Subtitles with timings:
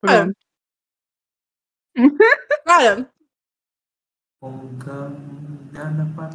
[0.00, 0.34] Pronto.
[2.64, 3.10] Cara,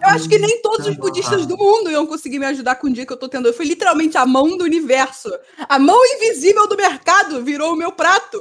[0.01, 2.93] eu acho que nem todos os budistas do mundo iam conseguir me ajudar com o
[2.93, 3.51] dia que eu tô tendo.
[3.54, 5.29] Foi literalmente a mão do universo.
[5.67, 8.39] A mão invisível do mercado virou o meu prato.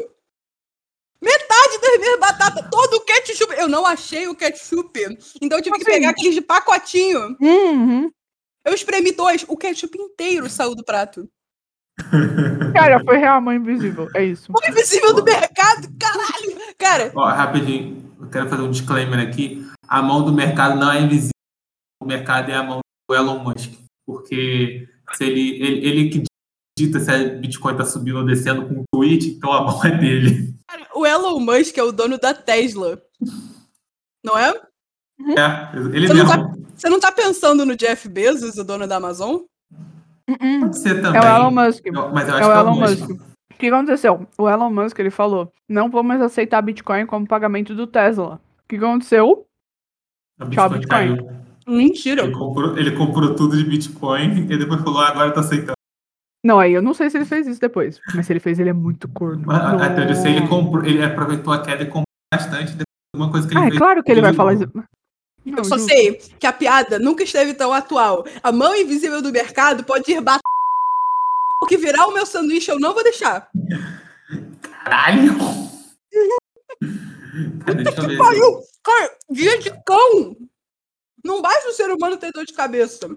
[1.21, 3.55] Metade das minhas batatas, todo o ketchup.
[3.55, 5.01] Eu não achei o ketchup.
[5.41, 5.93] Então eu tive que Assim.
[5.93, 7.35] pegar aqueles de pacotinho.
[7.41, 8.11] Uhum.
[8.65, 9.45] Eu espremi dois.
[9.49, 11.27] O ketchup inteiro saiu do prato.
[12.75, 14.09] Cara, foi real a mão invisível.
[14.15, 14.51] É isso.
[14.51, 16.75] Mão invisível do mercado, caralho.
[16.79, 19.67] Cara, Ó, rapidinho, eu quero fazer um disclaimer aqui.
[19.87, 21.31] A mão do mercado não é invisível.
[22.03, 23.73] O mercado é a mão do Elon Musk.
[24.07, 26.25] Porque se ele, ele, ele que
[26.79, 29.91] dita se a Bitcoin tá subindo ou descendo com um tweet, então a mão é
[29.97, 30.55] dele.
[30.69, 33.01] cara, o Elon Musk é o dono da Tesla.
[34.25, 34.51] Não é?
[35.21, 36.65] É, ele Você não mesmo.
[36.75, 39.43] Você não tá pensando no Jeff Bezos, o dono da Amazon?
[40.29, 40.61] Uhum.
[40.61, 41.21] Pode ser É também.
[41.21, 41.87] o Elon Musk.
[41.87, 43.09] Eu- mas eu É acho o que é Elon o Musk.
[43.09, 43.21] Musk.
[43.53, 44.27] O que aconteceu?
[44.39, 48.41] O Elon Musk ele falou: não vamos aceitar Bitcoin como pagamento do Tesla.
[48.65, 49.47] O que aconteceu?
[50.41, 51.17] A Tchau, Bitcoin Bitcoin.
[51.17, 51.45] caiu.
[51.67, 52.23] Mentira.
[52.25, 55.73] Ele comprou, ele comprou tudo de Bitcoin e depois falou, ah, agora tá aceitando.
[56.45, 57.99] Não, aí eu não sei se ele fez isso depois.
[58.15, 59.51] Mas se ele fez, ele é muito corno.
[59.51, 62.73] Até eu sei, ele comprou, ele aproveitou a queda e comprou bastante.
[62.73, 62.85] Depois
[63.17, 63.79] uma coisa que ele Ah, é fez.
[63.79, 64.65] claro que ele vai falar isso.
[65.45, 65.89] Não, Eu só justo.
[65.93, 68.25] sei que a piada nunca esteve tão atual.
[68.43, 70.41] A mão invisível do mercado pode ir bater.
[71.63, 73.51] O que virar o meu sanduíche eu não vou deixar.
[74.61, 75.33] Caralho!
[77.67, 78.19] Eu ver.
[78.19, 78.61] Pariu!
[78.83, 80.37] Cara, dia de cão!
[81.25, 83.09] Não basta o ser humano ter dor de cabeça.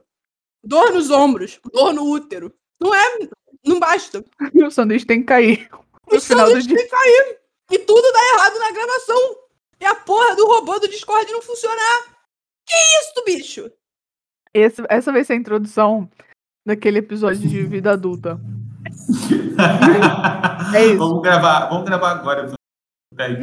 [0.63, 2.53] Dor nos ombros, dor no útero.
[2.79, 3.27] Não é.
[3.65, 4.23] Não basta.
[4.65, 5.69] O sanduíche tem que cair.
[6.09, 6.77] No do sanduíche dia.
[6.77, 7.39] tem que cair.
[7.71, 9.35] E tudo dá errado na gravação.
[9.81, 12.16] E a porra do robô do Discord não funcionar.
[12.67, 13.71] Que isso, bicho?
[14.53, 16.09] Esse- essa vai ser a introdução
[16.65, 18.39] daquele episódio de vida adulta.
[20.75, 20.97] É isso.
[20.97, 22.51] Vamos gravar, vamos gravar agora.
[23.15, 23.37] Cara,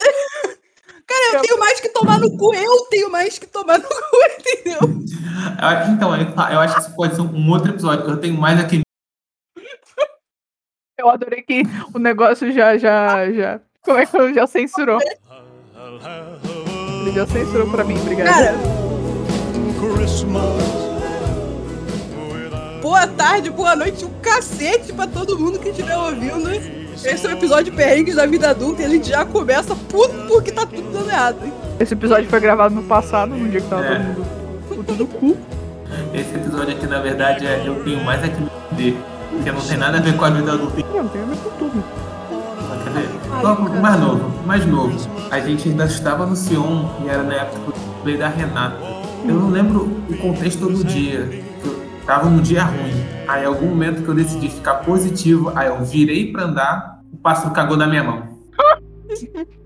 [1.06, 2.54] cara, eu tenho mais que tomar no cu.
[2.54, 4.78] Eu tenho mais que tomar no cu, entendeu?
[5.60, 6.22] Eu acho- Então, eu
[6.52, 8.08] eu acho que isso pode ser um outro episódio.
[8.08, 8.80] Eu tenho mais aqui.
[10.98, 11.62] Eu adorei que
[11.94, 13.60] o negócio já, já, já.
[13.82, 15.00] Como é que eu já censurou?
[17.02, 18.30] Ele já censurou pra mim, obrigada.
[18.30, 18.54] Cara,
[22.80, 26.48] boa tarde, boa noite, um cacete pra todo mundo que estiver ouvindo.
[27.04, 30.52] Esse é o episódio Perrengues da Vida Adulta e a gente já começa puto porque
[30.52, 31.38] tá tudo dando errado.
[31.80, 33.94] Esse episódio foi gravado no passado, num dia que tava É.
[33.98, 34.26] todo mundo
[34.68, 35.36] puto do cu.
[36.14, 38.94] Esse episódio aqui, na verdade, é eu tenho mais aqui no D.
[39.30, 40.76] Porque não tem nada a ver com a vida adulta.
[40.94, 41.84] Não, tem a ver com tudo.
[43.40, 45.10] Vamos, mais novo, mais novo.
[45.30, 48.76] A gente ainda estava no Sion e era na época do play da Renata.
[49.24, 51.42] Eu não lembro o contexto do dia.
[51.64, 52.94] Eu tava num dia ruim.
[53.26, 57.16] Aí, em algum momento que eu decidi ficar positivo, aí eu virei pra andar, o
[57.16, 58.32] pássaro cagou na minha mão.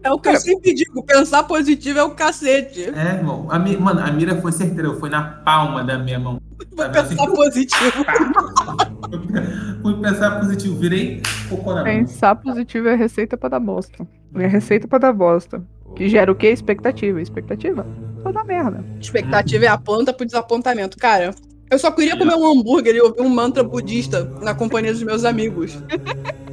[0.02, 2.90] É o que eu sempre digo, pensar positivo é o cacete.
[2.94, 3.46] É, irmão.
[3.50, 3.76] A mi...
[3.76, 6.40] Mano, a mira foi certeira, foi na palma da minha mão.
[6.58, 8.04] Vou pensar positivo.
[9.82, 11.84] Fui pensar positivo, virei cocô na.
[11.84, 14.06] Pensar positivo é receita pra dar bosta.
[14.34, 15.62] É receita pra dar bosta.
[15.94, 16.48] Que gera o quê?
[16.48, 17.20] Expectativa.
[17.20, 17.86] Expectativa?
[18.22, 18.84] Pra dar merda.
[19.00, 20.96] Expectativa é a planta pro desapontamento.
[20.98, 21.34] Cara,
[21.70, 25.24] eu só queria comer um hambúrguer e ouvir um mantra budista na companhia dos meus
[25.24, 25.78] amigos.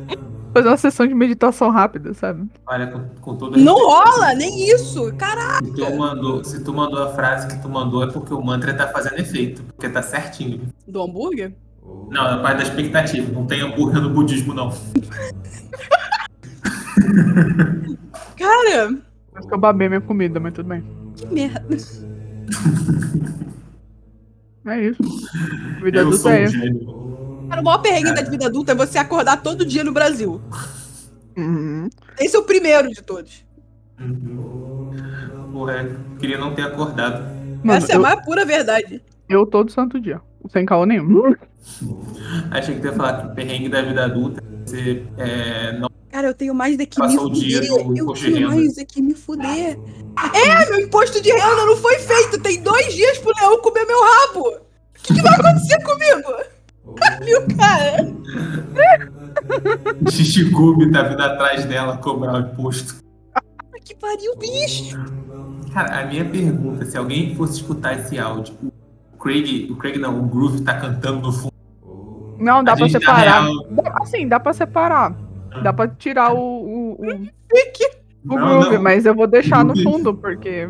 [0.53, 2.47] Fazer uma sessão de meditação rápida, sabe?
[2.67, 5.13] Olha, com, com todo Não respeito, rola, nem isso.
[5.15, 5.65] Caralho.
[5.65, 8.73] Se tu, mandou, se tu mandou a frase que tu mandou é porque o mantra
[8.73, 10.61] tá fazendo efeito, porque tá certinho.
[10.87, 11.53] Do hambúrguer?
[12.11, 13.31] Não, é a parte da expectativa.
[13.31, 14.71] Não tem hambúrguer no budismo, não.
[18.37, 18.95] Cara,
[19.35, 20.83] Acho que eu babei minha comida, mas tudo bem.
[21.15, 21.75] que merda.
[24.65, 25.03] É isso.
[25.83, 26.57] Vida Eu sou adulta é um isso.
[26.57, 26.93] gênio.
[27.53, 30.41] Cara, o maior perrengue da vida adulta é você acordar todo dia no Brasil.
[31.37, 31.87] Uhum.
[32.19, 33.45] Esse é o primeiro de todos.
[33.99, 34.89] Uhum.
[35.51, 37.23] Porra, é, queria não ter acordado.
[37.63, 39.03] Mano, Essa é a eu, mais pura verdade.
[39.29, 40.19] eu todo santo dia.
[40.51, 41.35] Sem caô nenhum.
[42.49, 46.27] Achei que tu ia falar que o perrengue da vida adulta você é, não Cara,
[46.27, 47.97] eu tenho mais de que Passou me o dia fuder.
[47.97, 49.77] Eu tenho mais de que me fuder.
[50.33, 52.41] É, meu imposto de renda não foi feito.
[52.41, 54.49] Tem dois dias pro leão comer meu rabo.
[54.49, 56.52] O que, que vai acontecer comigo?
[57.23, 58.13] Viu, cara?
[60.09, 63.01] Xixigube tá vindo atrás dela cobrar o imposto.
[63.83, 64.97] Que pariu, bicho.
[65.73, 68.55] Cara, a minha pergunta, se alguém fosse escutar esse áudio,
[69.13, 71.51] o Craig, o Craig não, o Groove tá cantando no fundo.
[72.39, 73.45] Não, dá A pra separar.
[73.71, 75.15] Dá- Assim, dá pra separar.
[75.61, 77.05] Dá pra tirar o, o, o, o
[78.23, 78.81] Não, groove, não.
[78.83, 80.69] mas eu vou deixar no fundo, porque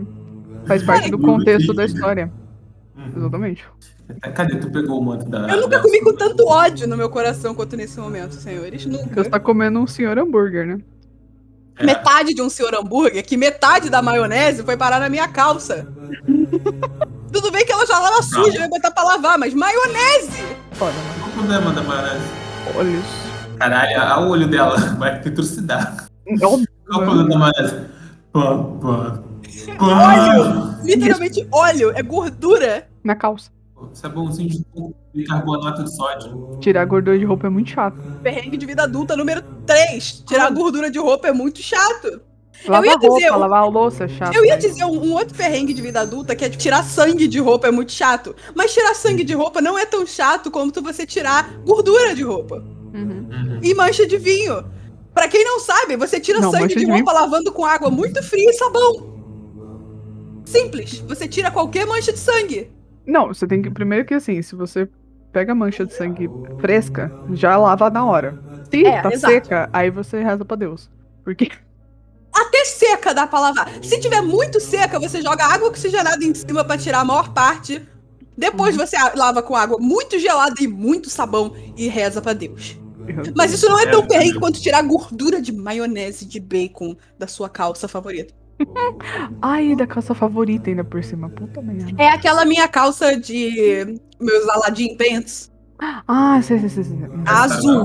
[0.65, 2.31] faz parte do contexto da história.
[2.97, 3.11] Uhum.
[3.15, 3.63] Exatamente.
[4.33, 4.57] Cadê?
[4.57, 5.47] Tu pegou o manto da.
[5.47, 8.83] Eu nunca da- comi com tanto ódio no meu coração quanto nesse momento, senhores.
[8.83, 9.29] Você Nunca.
[9.29, 10.77] tá comendo um senhor hambúrguer, né?
[11.77, 11.85] É.
[11.85, 15.87] Metade de um senhor hambúrguer, que metade da maionese foi parar na minha calça.
[17.31, 20.43] Tudo bem que ela já lava suja, vai botar pra lavar, mas maionese!
[20.73, 21.13] Foda, mano.
[21.19, 22.25] Qual o problema da maionese?
[22.75, 23.05] Olhos.
[23.57, 24.75] Caralho, olha o olho dela.
[24.99, 26.05] Vai trucidar.
[26.43, 26.67] Óbvio.
[26.87, 27.75] Qual o problema da maionese?
[28.31, 29.23] Pã, pã.
[29.77, 29.85] Pã.
[29.85, 30.75] Óleo!
[30.83, 32.87] Literalmente óleo, é gordura.
[33.03, 33.49] Na calça.
[33.93, 34.63] Isso é bonzinho de
[35.13, 36.57] bicarbonato de sódio.
[36.59, 37.97] Tirar gordura de roupa é muito chato.
[38.21, 40.23] Perrengue de vida adulta número 3.
[40.27, 42.21] Tirar gordura de roupa é muito chato.
[42.67, 44.33] Lavar ia roupa, dizer, eu- lavar a louça é chato.
[44.35, 44.69] Eu ia velho.
[44.71, 47.67] dizer um, um outro perrengue de vida adulta que é tipo, tirar sangue de roupa
[47.67, 48.33] é muito chato.
[48.55, 52.63] Mas tirar sangue de roupa não é tão chato quanto você tirar gordura de roupa.
[52.93, 53.27] Uhum.
[53.31, 53.59] Uhum.
[53.61, 54.63] E mancha de vinho.
[55.13, 58.21] Pra quem não sabe, você tira Não, sangue de de roupa lavando com água muito
[58.23, 59.13] fria e sabão.
[60.45, 60.99] Simples.
[61.07, 62.71] Você tira qualquer mancha de sangue.
[63.05, 63.69] Não, você tem que.
[63.69, 64.87] Primeiro que assim, se você
[65.31, 66.29] pega mancha de sangue
[66.59, 68.39] fresca, já lava na hora.
[68.71, 69.33] Se É, tá exato.
[69.33, 70.89] seca, aí você reza pra Deus.
[71.23, 71.49] Porque.
[72.33, 73.69] Até seca dá pra lavar.
[73.83, 77.77] Se tiver muito seca, você joga água oxigenada em cima pra tirar a maior parte.
[77.77, 77.85] Uhum.
[78.35, 82.79] Depois você a- lava com água muito gelada e muito sabão e reza pra Deus.
[83.35, 87.27] Mas isso não é tão perrengue quanto tirar a gordura de maionese de bacon da
[87.27, 88.33] sua calça favorita.
[89.41, 91.29] Ai, da calça favorita ainda por cima.
[91.29, 91.91] Puta merda.
[91.97, 95.51] É aquela minha calça de meus Aladdin Pants.
[96.07, 96.83] Ah, sei, sei, sei.
[96.83, 96.97] sei.
[97.25, 97.81] A azul.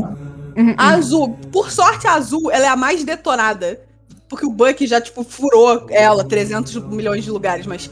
[0.56, 1.38] Uhum, A azul.
[1.52, 3.80] Por sorte, a azul, ela é a mais detonada.
[4.28, 7.90] Porque o Buck já, tipo, furou ela 300 milhões de lugares, mas...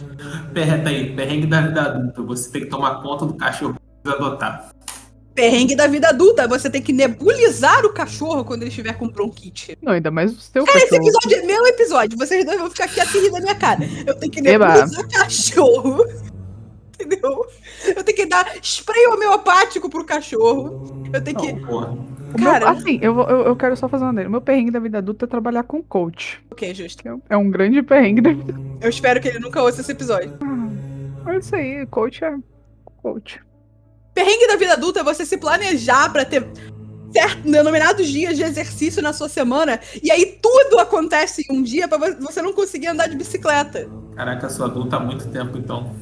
[0.52, 2.22] Perreta aí, perrengue da vida adulta.
[2.22, 4.70] Você tem que tomar conta do cachorro que adotar.
[5.36, 9.76] Perrengue da vida adulta, você tem que nebulizar o cachorro quando ele estiver com bronquite.
[9.82, 11.08] Não, ainda mais o seu Cara, esse cachorro.
[11.08, 12.18] episódio é meu episódio.
[12.18, 13.80] Vocês dois vão ficar aqui a rir da minha cara.
[14.06, 14.68] Eu tenho que Eba.
[14.68, 16.04] nebulizar o cachorro.
[16.98, 17.46] Entendeu?
[17.94, 21.04] Eu tenho que dar spray homeopático pro cachorro.
[21.12, 21.54] Eu tenho que.
[21.66, 21.92] Porra.
[22.34, 22.70] O meu- Cara.
[22.70, 24.28] assim, eu, vou- eu, eu quero só fazer uma dele.
[24.28, 26.40] O meu perrengue da vida adulta é trabalhar com coach.
[26.50, 27.06] Ok, justo.
[27.06, 28.54] é um- É um grande perrengue da vida.
[28.80, 30.32] Eu espero que ele nunca ouça esse episódio.
[31.26, 32.34] É isso aí, coach é
[33.02, 33.40] coach.
[34.16, 36.48] Perrengue da vida adulta é você se planejar pra ter
[37.12, 41.86] certo, denominados dias de exercício na sua semana e aí tudo acontece em um dia
[41.86, 43.86] pra vo- você não conseguir andar de bicicleta.
[44.16, 45.94] Caraca, eu sou adulto há muito tempo, então.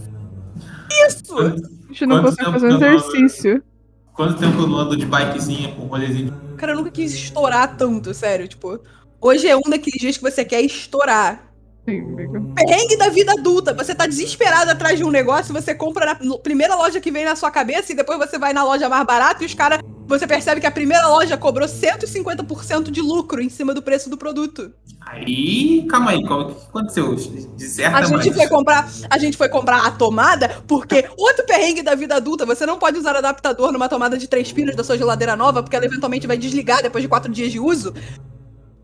[1.09, 1.25] Isso!
[1.35, 3.63] Quanto, A gente não consegue fazer um exercício.
[4.13, 6.33] quanto tempo eu não ando de bikezinha com um rolezinho?
[6.57, 8.47] Cara, eu nunca quis estourar tanto, sério.
[8.47, 8.79] Tipo,
[9.21, 11.53] hoje é um daqueles dias que você quer estourar.
[11.87, 12.55] Sim, amigo.
[12.55, 13.75] Perrengue da vida adulta.
[13.75, 17.37] Você tá desesperado atrás de um negócio, você compra na primeira loja que vem na
[17.37, 19.81] sua cabeça e depois você vai na loja mais barata e os caras.
[20.07, 24.19] Você percebe que a primeira loja cobrou 150% de lucro em cima do preço do
[24.19, 24.73] produto.
[25.01, 27.15] Aí, calma aí, como, o que aconteceu?
[27.57, 28.37] Deserta A gente mais.
[28.37, 32.67] foi comprar, a gente foi comprar a tomada porque outro perrengue da vida adulta, você
[32.67, 35.87] não pode usar adaptador numa tomada de três pinos da sua geladeira nova, porque ela
[35.87, 37.95] eventualmente vai desligar depois de quatro dias de uso.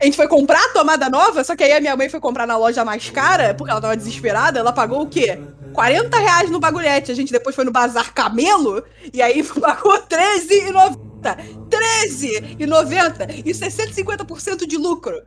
[0.01, 2.47] A gente foi comprar a tomada nova, só que aí a minha mãe foi comprar
[2.47, 5.39] na loja mais cara, porque ela tava desesperada, ela pagou o quê?
[5.75, 7.13] 40 reais no bagulhete.
[7.13, 8.83] A gente depois foi no Bazar Camelo,
[9.13, 11.11] e aí pagou R$13,90.
[11.23, 13.43] R$13,90.
[13.45, 15.21] Isso é 150% de lucro.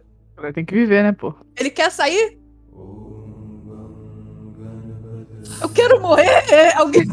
[0.56, 1.36] Tem que viver, né, pô?
[1.56, 2.40] Ele quer sair?
[5.62, 6.42] Eu quero morrer!
[6.76, 7.06] Alguém.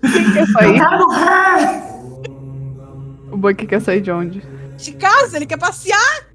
[0.00, 0.80] Quem quer sair?
[0.80, 1.82] Quero morrer!
[3.30, 4.42] O boi que quer sair de onde?
[4.82, 6.28] De casa, ele quer passear.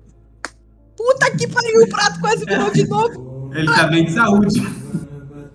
[0.95, 3.51] Puta que pariu, o prato quase virou de novo.
[3.53, 4.61] Ele tá bem de saúde.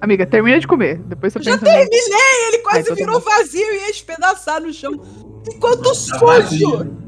[0.01, 0.99] Amiga, termina de comer.
[0.99, 1.65] Depois você Já pensa.
[1.65, 4.93] no- terminei, ele quase Ai, virou vazio e ia espedaçar no chão.
[5.49, 7.03] Enquanto Tá sujo!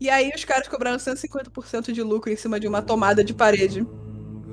[0.00, 3.86] E aí os caras cobraram 150% de lucro em cima de uma tomada de parede.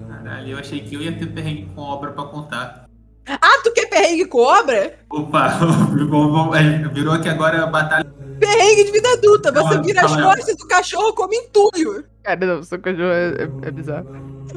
[0.08, 2.86] Caralho, eu achei que eu ia ter perrengue com obra pra contar.
[3.28, 5.00] Ah, tu quer perrengue com obra?
[5.10, 5.50] Opa,
[5.94, 6.52] virou,
[6.94, 8.12] virou aqui agora a batalha.
[8.40, 9.52] Perrengue de vida adulta.
[9.52, 12.06] Você Calma, vira as costas do cachorro como entulho.
[12.24, 14.08] Cara, não, seu cachorro é, é- é bizarro.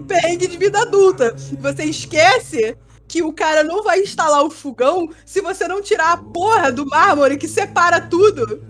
[0.07, 1.35] perrengue de vida adulta.
[1.61, 2.77] Você esquece
[3.09, 6.87] que o cara não vai instalar o fogão se você não tirar a porra do
[6.87, 8.63] mármore que separa tudo.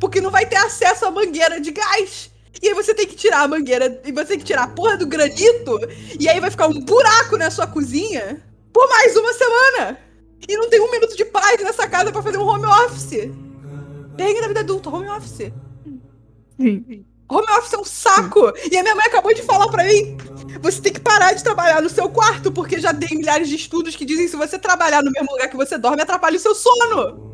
[0.00, 2.30] Porque não vai ter acesso à mangueira de gás.
[2.62, 4.96] E aí você tem que tirar a mangueira e você tem que tirar a porra
[4.96, 5.78] do granito.
[6.18, 9.98] E aí vai ficar um buraco na sua cozinha por mais uma semana.
[10.48, 13.30] E não tem um minuto de paz nessa casa pra fazer um home office.
[14.20, 15.50] Perrengue da vida adulta, home office.
[16.58, 17.04] Sim.
[17.26, 18.52] Home office é um saco!
[18.70, 20.18] E a minha mãe acabou de falar pra mim:
[20.60, 23.96] você tem que parar de trabalhar no seu quarto, porque já tem milhares de estudos
[23.96, 26.54] que dizem que se você trabalhar no mesmo lugar que você dorme, atrapalha o seu
[26.54, 27.30] sono.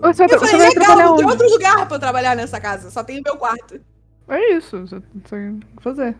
[0.00, 1.32] Você vai, Eu falei, legal, trabalhar não tem onde?
[1.34, 3.78] outro lugar pra eu trabalhar nessa casa, só tem o meu quarto.
[4.28, 6.16] É isso, você você tem que fazer.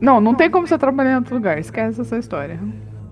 [0.00, 1.58] Não, não tem como você trabalhar em outro lugar.
[1.58, 2.58] Esquece essa história.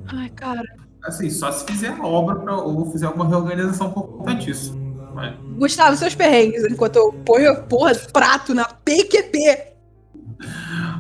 [0.09, 0.63] Ai, cara.
[1.05, 4.77] Assim, só se fizer obra pra, ou fizer alguma reorganização por conta disso.
[5.15, 9.73] Mas, Gustavo, seus perrengues, enquanto eu ponho a porra do prato na PQP.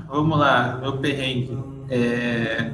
[0.09, 1.57] Vamos lá, meu perrengue.
[1.90, 2.73] É...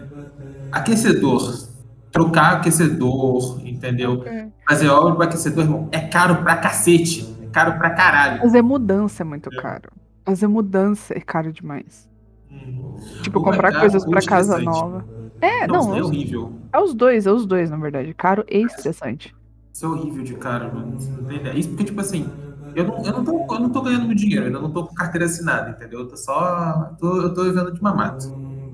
[0.72, 1.66] Aquecedor.
[2.10, 4.24] Trocar aquecedor, entendeu?
[4.68, 7.34] Fazer obra pro aquecedor, irmão, é caro pra cacete.
[7.42, 8.40] É caro pra caralho.
[8.40, 9.90] Fazer mudança é muito caro.
[10.24, 12.08] Fazer mudança é caro demais.
[12.50, 12.96] Hum.
[13.22, 15.04] Tipo, Ou é comprar coisas ou pra casa nova.
[15.40, 16.52] É, Nossa, não, é é os, horrível.
[16.72, 18.12] é os dois, é os dois, na verdade.
[18.14, 19.34] Caro e estressante.
[19.78, 20.98] Isso é horrível de cara, mano.
[20.98, 21.56] Você não tem ideia.
[21.56, 22.36] Isso porque, tipo assim,
[22.74, 24.88] eu não, eu não, tô, eu não tô ganhando muito dinheiro, eu ainda não tô
[24.88, 26.00] com carteira assinada, entendeu?
[26.00, 26.96] Eu tô só.
[26.98, 28.24] Tô, eu tô vivendo de mamato.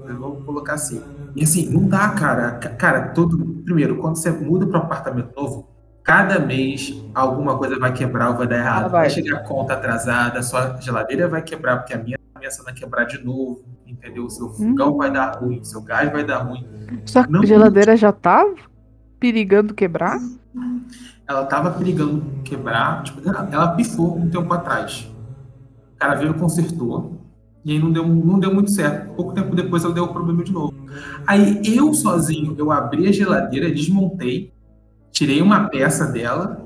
[0.07, 1.11] Eu vou colocar assim.
[1.35, 2.53] E assim, não dá, cara.
[2.53, 3.37] Ca- Cara, todo.
[3.67, 5.69] Primeiro, quando você muda para um apartamento novo,
[6.03, 8.85] cada mês alguma coisa vai quebrar ou vai dar errado.
[8.87, 9.01] Ah, vai.
[9.03, 9.11] vai.
[9.11, 12.73] chegar a conta atrasada, a sua geladeira vai quebrar, porque a minha tá começando a
[12.73, 14.25] quebrar de novo, entendeu?
[14.25, 16.67] O seu fogão vai dar ruim, o seu gás vai dar ruim.
[17.07, 17.45] Sua Não.
[17.45, 18.43] geladeira já tá
[19.25, 20.21] perigando quebrar?
[21.27, 25.11] ela tava perigando quebrar, tipo, ela, ela pifou um tempo atrás.
[25.95, 27.19] O cara veio, consertou,
[27.65, 29.15] e aí não deu, não deu muito certo.
[29.15, 30.75] Pouco tempo depois ela deu o problema de novo.
[31.27, 34.53] Aí eu sozinho, eu abri a geladeira, desmontei,
[35.11, 36.63] tirei uma peça dela.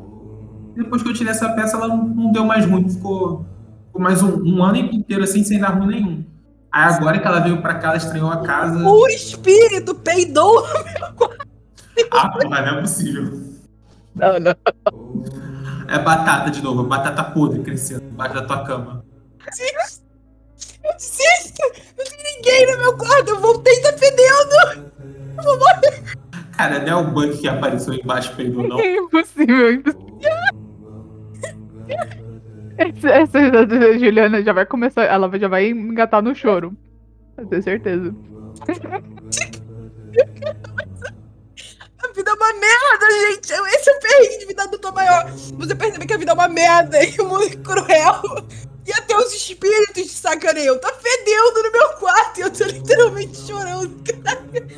[0.75, 3.47] Depois que eu tirei essa peça, ela não, não deu mais ruim, ficou,
[3.87, 6.25] ficou mais um, um ano inteiro assim, sem dar ruim nenhum.
[6.73, 8.85] Aí agora que ela veio pra cá, ela estranhou a casa.
[8.85, 10.65] O espírito peidou.
[12.11, 13.25] Ah, porra, não é possível.
[14.15, 14.55] Não, não.
[15.89, 19.05] É batata de novo, batata podre crescendo embaixo da tua cama.
[20.85, 21.63] Eu desisto.
[21.97, 23.31] Não tem ninguém no meu quarto.
[23.31, 24.91] Eu voltei, tá fedendo.
[25.37, 26.03] Eu vou morrer.
[26.57, 28.81] Cara, não é o Buck que apareceu embaixo peidou, não.
[28.81, 30.09] É impossível, impossível.
[32.79, 36.77] Essa, Juliana já vai começar, ela já vai engatar no choro.
[37.37, 38.15] Eu tenho certeza.
[42.29, 43.53] Vida é uma merda, gente.
[43.75, 45.31] Esse é o perrengue de vida adulta maior.
[45.31, 48.23] Você percebe que a vida é uma merda e o mundo é cruel.
[48.87, 50.79] E até os espíritos te sacaneiam.
[50.79, 54.05] Tá fedendo no meu quarto e eu tô literalmente chorando.
[54.05, 54.69] Caralho.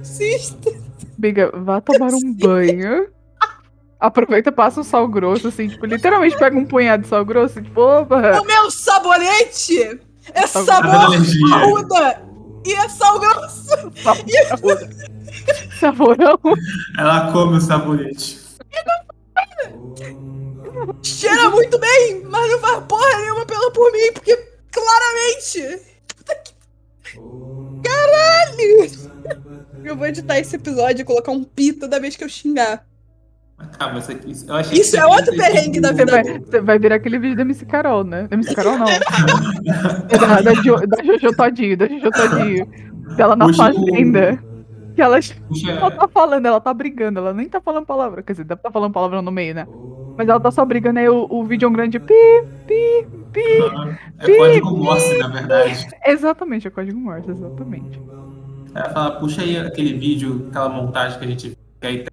[0.00, 0.70] Assista.
[1.18, 3.08] Biga, vá tomar um banho.
[3.98, 7.62] Aproveita, passa o sal grosso, assim, tipo, literalmente pega um punhado de sal grosso, e,
[7.62, 10.00] tipo, opa, O meu sabonete
[10.34, 11.14] é sabor
[11.52, 12.20] arruda
[12.66, 13.76] e é sal grosso.
[15.82, 16.38] Saborão.
[16.98, 18.40] Ela come o sabonete.
[21.02, 24.36] Cheira muito bem, mas não faz porra nenhuma pela por mim, porque
[24.72, 25.82] claramente.
[27.82, 28.90] Caralho!
[29.84, 32.84] Eu vou editar esse episódio e colocar um pi toda vez que eu xingar.
[33.78, 34.32] Calma, isso aqui.
[34.48, 36.10] Eu achei Isso que é outro perrengue da vida.
[36.10, 38.26] vai, você vai virar aquele vídeo da MC Carol, né?
[38.28, 38.86] Da MC Carol não.
[38.86, 42.66] da, da, Jo- da Jojo Todinho, da Jojo Todinho.
[43.16, 44.42] Dela na fazenda.
[44.94, 45.18] Que ela,
[45.68, 48.22] ela tá falando, ela tá brigando, ela nem tá falando palavra.
[48.22, 49.66] Quer dizer, deve tá falando palavra no meio, né?
[50.16, 52.14] Mas ela tá só brigando, aí o, o vídeo é um grande pi,
[52.66, 53.40] pi, pi.
[54.18, 55.88] é código Morse, na verdade.
[56.04, 58.00] Exatamente, é código morte, exatamente.
[58.74, 61.58] Ela fala, puxa aí aquele vídeo, aquela montagem que a gente.
[61.82, 62.04] Aí.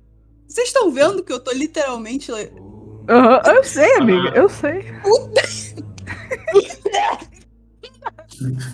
[0.47, 2.31] Vocês estão vendo que eu tô literalmente.
[2.31, 4.85] Aham, eu sei, amiga, eu sei.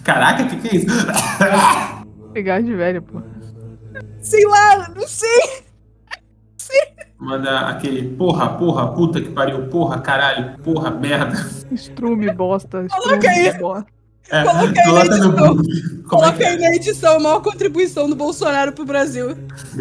[0.03, 0.87] Caraca, o que, que é isso?
[2.33, 3.21] Pegar de velho, pô.
[4.21, 5.63] Sei lá, não sei.
[7.17, 11.33] Manda aquele porra, porra, puta que pariu, porra, caralho, porra, merda.
[11.71, 13.57] Estrume, bosta, Coloca aí.
[13.57, 13.85] bosta.
[14.31, 15.35] É, Coloca aí na coloca edição.
[15.35, 16.57] Como é Coloca que aí é?
[16.69, 19.37] na edição a maior contribuição do Bolsonaro pro Brasil.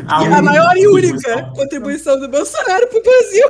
[0.06, 2.20] A A maior e única contribuição.
[2.20, 3.48] do Bolsonaro pro Brasil.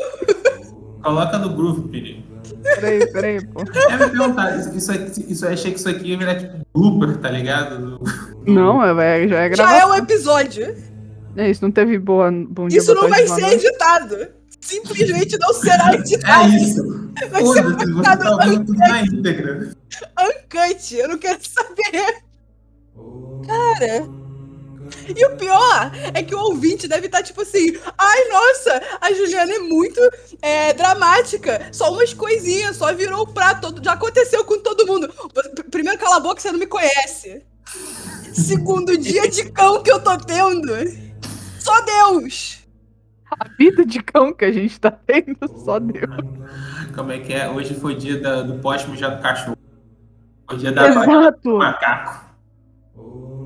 [1.02, 2.24] Coloca no Groove, Piri.
[2.62, 3.60] Peraí, peraí, pô.
[3.90, 4.92] É me perguntar, isso, isso,
[5.28, 8.00] isso aí, achei que isso aqui ia virar tipo blooper, tá ligado?
[8.46, 9.78] Não, é, já é Já gravado.
[9.78, 10.76] é um episódio.
[11.36, 13.66] É isso, não teve boa, bom dia, Isso não vai ser noite.
[13.66, 14.28] editado.
[14.60, 16.54] Simplesmente não será É editado.
[16.54, 17.10] isso.
[17.30, 19.70] Vai ser você marcado tá na íntegra.
[20.20, 20.96] Uncut.
[20.96, 22.22] Eu não quero saber.
[23.46, 24.08] Cara.
[25.16, 29.54] E o pior é que o ouvinte deve estar tipo assim: ai, nossa, a Juliana
[29.54, 30.00] é muito
[30.42, 31.68] é, dramática.
[31.72, 33.74] Só umas coisinhas, só virou o prato.
[33.82, 35.12] Já aconteceu com todo mundo.
[35.70, 37.42] Primeiro, cala a boca, você não me conhece.
[38.34, 40.68] Segundo dia de cão que eu tô tendo.
[41.58, 42.62] Só Deus.
[43.40, 46.04] A vida de cão que a gente tá tendo, só Deus.
[46.94, 47.48] Como é que é?
[47.48, 49.56] Hoje foi dia da- do poste mijar do cachorro.
[50.48, 51.56] Foi dia da vaca do Exato.
[51.58, 52.24] macaco.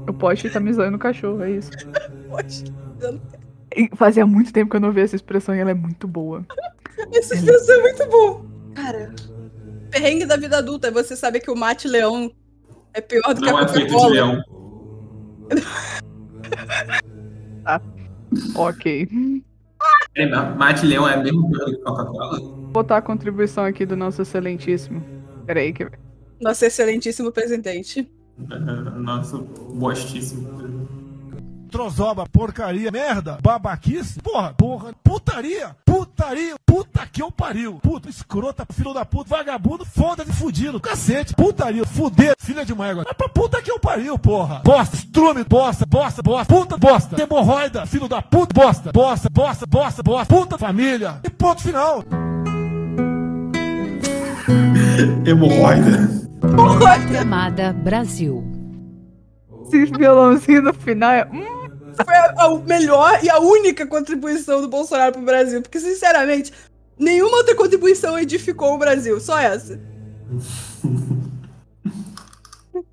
[0.09, 1.71] O poste tá me zoando o cachorro, é isso.
[3.77, 6.45] E fazia muito tempo que eu não vi essa expressão e ela é muito boa.
[7.15, 8.45] Essa expressão é muito boa.
[8.75, 9.15] Cara,
[9.91, 12.33] perrengue da vida adulta é você saber que o mate leão
[12.95, 13.67] é pior do que Não a é
[17.65, 17.81] leão.
[18.55, 19.09] Ok.
[20.57, 22.59] Mate leão é mesmo pior que Coca-Cola?
[22.69, 25.03] botar a contribuição aqui do nosso excelentíssimo.
[25.47, 25.89] Peraí, que
[26.41, 28.11] Nosso excelentíssimo presidente.
[28.39, 29.39] Nosso
[29.75, 30.87] bostíssimo.
[31.71, 35.77] Trozoba, porcaria, merda, babaquice, porra, porra, putaria,
[36.19, 41.87] putaria, puta que eu pariu, puta, escrota, filho da puta, vagabundo, foda-se, fudido, cacete, putaria,
[41.87, 45.87] fuder, filha de uma égua, é pra puta que eu pariu, porra, bosta, estrume, bosta,
[45.87, 51.21] bosta, bosta, puta, bosta, hemorroida, filho da puta, bosta, bosta, bosta, bosta, bosta, puta, família,
[51.23, 52.05] e ponto final.
[55.25, 56.09] Hemorroida.
[57.21, 58.45] Amada Brasil.
[59.67, 61.29] esse violãozinho no final é.
[61.33, 61.58] Hum,
[62.05, 65.61] Foi a, a melhor e a única contribuição do Bolsonaro pro Brasil.
[65.63, 66.53] Porque, sinceramente,
[66.99, 69.21] nenhuma outra contribuição edificou o Brasil.
[69.21, 69.81] Só essa.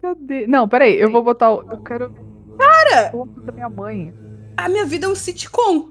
[0.01, 0.47] cadê?
[0.47, 1.71] Não, peraí, eu vou botar o.
[1.71, 2.13] Eu quero.
[2.57, 4.13] Cara, botar da minha mãe.
[4.57, 5.89] a minha vida é um sitcom.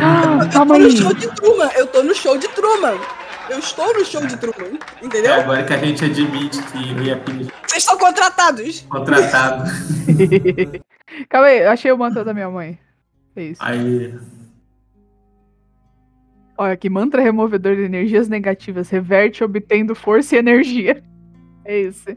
[0.00, 1.70] Ah, Eu tô no show de Truman.
[1.76, 2.98] Eu tô no show de Truman.
[3.50, 4.78] Eu estou no show de Truman.
[5.00, 5.34] É Entendeu?
[5.34, 8.80] agora que a gente admite que eu pedir Vocês estão contratados.
[8.88, 9.64] contratado.
[11.28, 12.78] Calma aí, eu achei o manto da minha mãe.
[13.36, 13.62] É isso.
[13.62, 14.18] Aí.
[16.56, 18.88] Olha aqui, mantra removedor de energias negativas.
[18.88, 21.02] Reverte obtendo força e energia.
[21.64, 22.16] É isso.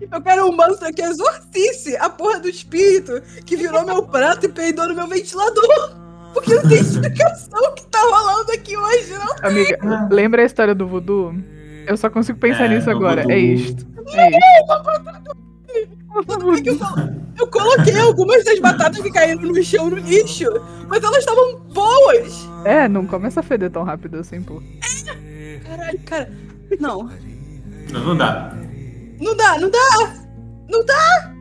[0.00, 4.48] Eu quero um mantra que exorcice a porra do espírito que virou meu prato e
[4.48, 6.05] peidou no meu ventilador.
[6.36, 9.34] Porque não tem explicação o que tá rolando aqui hoje, não.
[9.48, 9.78] Amiga,
[10.10, 11.34] lembra a história do voodoo?
[11.86, 13.22] Eu só consigo pensar É, nisso agora.
[13.22, 13.32] voodoo.
[13.36, 13.86] É isto.
[14.14, 14.36] É isto.
[16.26, 19.96] Tudo bem que eu, colo- eu coloquei algumas das batatas que caíram no chão no
[19.96, 20.44] lixo,
[20.88, 22.48] mas elas estavam boas.
[22.64, 24.62] É, não começa a feder tão rápido assim, pô.
[25.66, 26.30] Caralho, cara.
[26.80, 27.10] Não.
[27.92, 28.52] Não, não dá.
[29.20, 30.14] Não dá, não dá!
[30.68, 31.32] Não dá!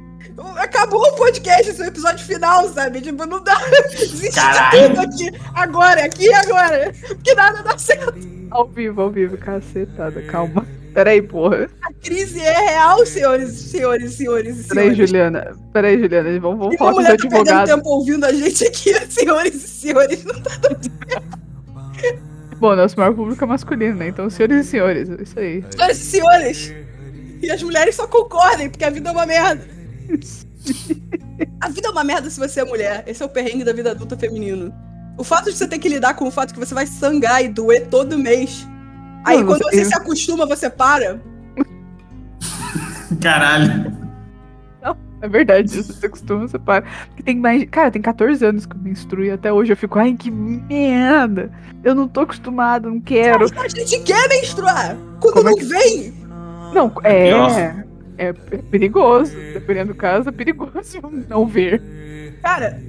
[0.58, 3.00] Acabou o podcast, esse é o episódio final, sabe?
[3.02, 3.56] Tipo, não dá.
[4.34, 4.90] Caralho.
[4.90, 5.32] tudo aqui.
[5.54, 6.92] Agora, aqui e agora.
[7.08, 8.16] Porque nada dá certo.
[8.52, 10.66] Ao vivo, ao vivo, cacetada, calma.
[10.94, 11.70] Peraí, porra.
[11.84, 15.10] A crise é real, senhores, senhores, senhores e Peraí, senhores.
[15.10, 15.56] Juliana.
[15.74, 16.40] Peraí, Juliana.
[16.40, 17.76] Vamos, vamos E falar com os mulher tá perdendo advogados.
[17.76, 20.24] tempo ouvindo a gente aqui, senhores e senhores.
[20.24, 20.52] Não tá
[22.60, 24.08] Bom, nosso maior público é masculino, né?
[24.08, 25.64] Então, senhores e senhores, é isso aí.
[25.72, 26.74] Senhoras e senhores.
[27.42, 29.75] E as mulheres só concordem, porque a vida é uma merda.
[31.62, 33.04] A vida é uma merda se você é mulher.
[33.08, 34.74] Esse é o perrengue da vida adulta feminino.
[35.18, 37.48] O fato de você ter que lidar com o fato que você vai sangrar e
[37.48, 38.68] doer todo mês.
[39.26, 41.20] Aí Não, quando você- você se acostuma, você para.
[43.22, 44.06] Caralho.
[45.22, 46.84] É verdade, isso você costuma, você para.
[47.08, 47.66] Porque tem mais.
[47.72, 51.50] Cara, tem 14 anos que eu menstruo e até hoje eu fico, ai, que merda!
[51.84, 53.46] Eu não tô acostumado, não quero.
[53.58, 54.96] A gente quer menstruar.
[55.20, 56.14] Quando Como é não que- vem,
[56.74, 57.50] Não, pior.
[57.58, 57.86] é.
[58.18, 59.36] É perigoso.
[59.54, 60.72] Dependendo do caso, é perigoso
[61.30, 61.82] não ver.
[62.42, 62.82] cara,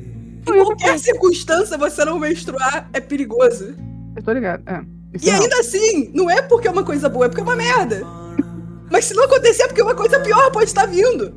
[0.48, 3.74] em qualquer circunstância você não menstruar é perigoso.
[4.14, 4.62] Eu tô ligado.
[4.66, 4.82] É,
[5.22, 7.56] E é ainda assim, não é porque é uma coisa boa, é porque é uma
[7.56, 8.02] merda.
[8.90, 11.34] Mas se não acontecer, é porque uma coisa pior pode estar vindo.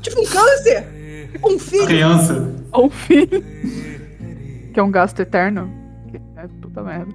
[0.00, 0.86] Tipo um câncer,
[1.44, 1.86] um filho.
[1.86, 2.54] Criança.
[2.72, 3.42] Ou um filho.
[4.72, 5.70] que é um gasto eterno.
[6.36, 7.12] É puta merda.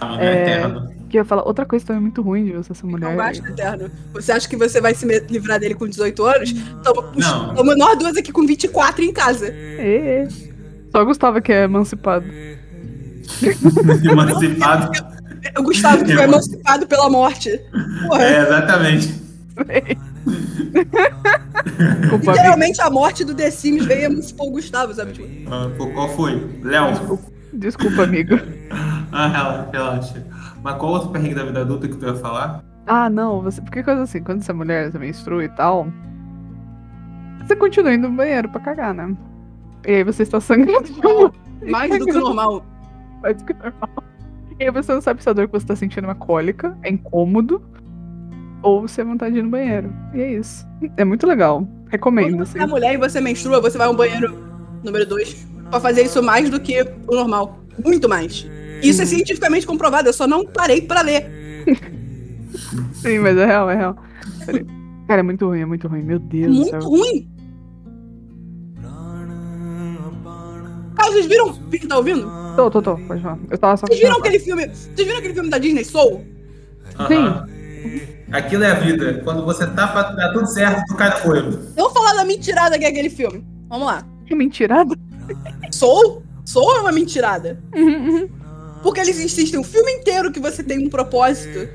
[0.00, 0.42] A mulher É.
[0.42, 0.97] eterna.
[1.08, 3.08] Que eu ia falar, outra coisa também muito ruim de você ser É mulher.
[3.08, 3.90] um gasto eterno.
[4.12, 6.52] Você acha que você vai se livrar dele com 18 anos?
[6.84, 7.54] Toma, Não.
[7.54, 9.48] toma nós duas aqui com 24 em casa.
[9.48, 10.28] É, é.
[10.92, 12.26] Só Gustavo que é emancipado.
[14.04, 14.90] Emancipado.
[15.58, 17.50] O Gustavo que foi emancipado pela morte.
[18.08, 19.14] Porra, É, exatamente.
[22.20, 25.12] Literalmente a morte do The Sims veio e emancipou o Gustavo, sabe?
[25.12, 26.46] Tipo, Ah, Qual foi?
[26.62, 27.18] Léo.
[27.52, 28.38] Desculpa, amigo.
[29.12, 30.26] Ah, relaxa, relaxa.
[30.62, 32.64] Mas qual outro perrengue da vida adulta que tu ia falar?
[32.86, 33.60] Ah, não, você.
[33.60, 35.86] Porque coisa assim, quando você é mulher, você menstrua e tal.
[37.46, 39.16] Você continua indo no banheiro pra cagar, né?
[39.86, 41.30] E aí você está sangrando de um
[41.70, 42.64] mais do que o normal.
[43.22, 44.04] mais do que normal.
[44.58, 46.76] E aí você não sabe se a dor que você tá sentindo é uma cólica,
[46.82, 47.62] é incômodo,
[48.62, 49.92] ou você é vontade de ir no banheiro.
[50.12, 50.66] E é isso.
[50.96, 51.66] É muito legal.
[51.90, 52.58] Recomendo, Quando assim.
[52.58, 54.36] você é mulher e você menstrua, você vai ao banheiro
[54.84, 57.58] número 2 pra fazer isso mais do que o normal.
[57.82, 58.48] Muito mais.
[58.82, 61.64] Isso é cientificamente comprovado, eu só não parei pra ler.
[62.94, 63.96] Sim, mas é real, é real.
[65.06, 66.02] Cara, é muito ruim, é muito ruim.
[66.02, 66.80] Meu Deus do Muito céu.
[66.80, 67.30] ruim.
[70.96, 71.52] Cara, vocês viram?
[71.88, 72.28] Tá ouvindo?
[72.56, 73.38] Tô, tô, tô, pode falar.
[73.50, 74.66] Eu tava só Vocês viram aquele filme?
[74.66, 76.26] Vocês viram aquele filme da Disney Soul?
[76.98, 77.46] Aham.
[78.32, 79.20] Aquilo é a vida.
[79.24, 81.58] Quando você tá pra dar tudo certo, tu cai no coelho.
[81.76, 83.46] Vamos falar da mentirada que é aquele filme.
[83.68, 84.04] Vamos lá.
[84.26, 84.94] Que mentirada.
[85.70, 86.22] Soul?
[86.44, 87.62] Soul é uma mentirada.
[87.74, 88.28] Uhum, uhum.
[88.82, 91.68] Porque eles insistem o filme inteiro que você tem um propósito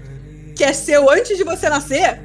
[0.55, 2.19] que é seu antes de você nascer.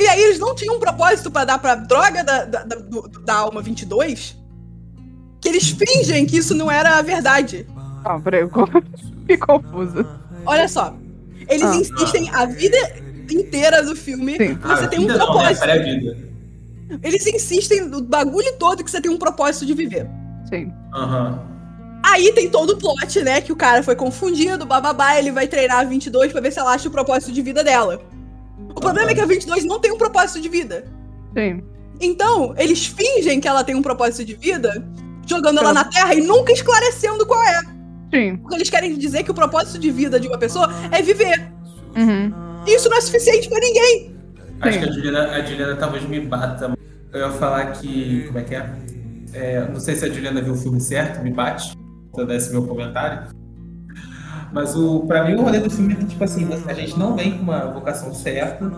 [0.00, 2.76] E aí eles não tinham um propósito pra dar pra droga da, da, da,
[3.24, 4.36] da alma 22.
[5.40, 7.66] Que eles fingem que isso não era a verdade.
[8.04, 8.40] Ah, peraí.
[8.42, 8.50] eu-
[9.26, 10.04] Que confusa.
[10.44, 10.96] Olha só.
[11.48, 11.76] Eles Ah.
[11.76, 12.76] insistem a vida
[13.30, 14.56] inteira do filme Sim.
[14.56, 15.32] que você Ah, tem um vida não, né?
[15.34, 15.62] propósito.
[15.62, 16.16] Pré-vida.
[17.02, 20.06] Eles insistem no bagulho todo que você tem um propósito de viver.
[20.48, 20.72] Sim.
[20.92, 21.51] Aham.
[22.02, 23.40] Aí tem todo o plot, né?
[23.40, 26.72] Que o cara foi confundido, bababá, ele vai treinar a 22 pra ver se ela
[26.72, 28.02] acha o propósito de vida dela.
[28.74, 30.84] O problema é que a 22 não tem um propósito de vida.
[31.36, 31.62] Sim.
[32.00, 34.84] Então, eles fingem que ela tem um propósito de vida,
[35.26, 37.60] jogando ela na Terra e nunca esclarecendo qual é.
[38.12, 38.36] Sim.
[38.38, 41.50] Porque eles querem dizer que o propósito de vida de uma pessoa é viver.
[41.96, 42.32] Uhum.
[42.66, 44.16] E isso não é suficiente pra ninguém.
[44.60, 46.72] Acho que a Juliana, a Juliana talvez me bata.
[47.12, 48.24] Eu ia falar que.
[48.26, 48.70] Como é que é?
[49.34, 51.72] É, não sei se a Juliana viu o filme certo, me bate.
[52.14, 53.28] Se eu desse meu comentário.
[54.52, 57.16] Mas o, pra mim o rolê do filme é que, tipo assim, a gente não
[57.16, 58.68] vem com uma vocação certa,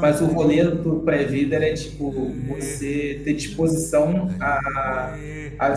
[0.00, 2.10] mas o rolê do pré-vida é tipo
[2.48, 5.14] você ter disposição a,
[5.58, 5.70] a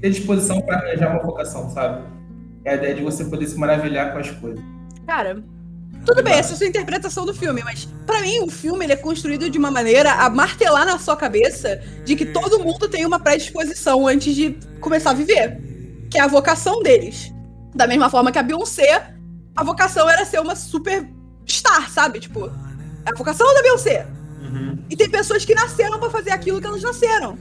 [0.00, 2.04] ter disposição pra arranjar uma vocação, sabe?
[2.64, 4.62] É a ideia de você poder se maravilhar com as coisas.
[5.06, 5.42] Cara,
[6.04, 8.92] tudo bem, essa é a sua interpretação do filme, mas pra mim o filme ele
[8.92, 13.06] é construído de uma maneira a martelar na sua cabeça de que todo mundo tem
[13.06, 15.67] uma predisposição antes de começar a viver,
[16.10, 17.32] que é a vocação deles.
[17.74, 19.14] Da mesma forma que a Beyoncé,
[19.54, 21.08] a vocação era ser uma super
[21.46, 22.20] star, sabe?
[22.20, 24.06] Tipo, é a vocação da Beyoncé.
[24.42, 24.78] Uhum.
[24.88, 27.38] E tem pessoas que nasceram pra fazer aquilo que elas nasceram.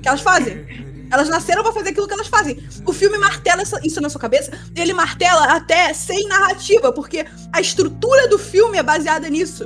[0.00, 0.88] Que elas fazem.
[1.10, 2.62] Elas nasceram pra fazer aquilo que elas fazem.
[2.86, 4.52] O filme martela isso na sua cabeça.
[4.76, 9.64] E ele martela até sem narrativa, porque a estrutura do filme é baseada nisso.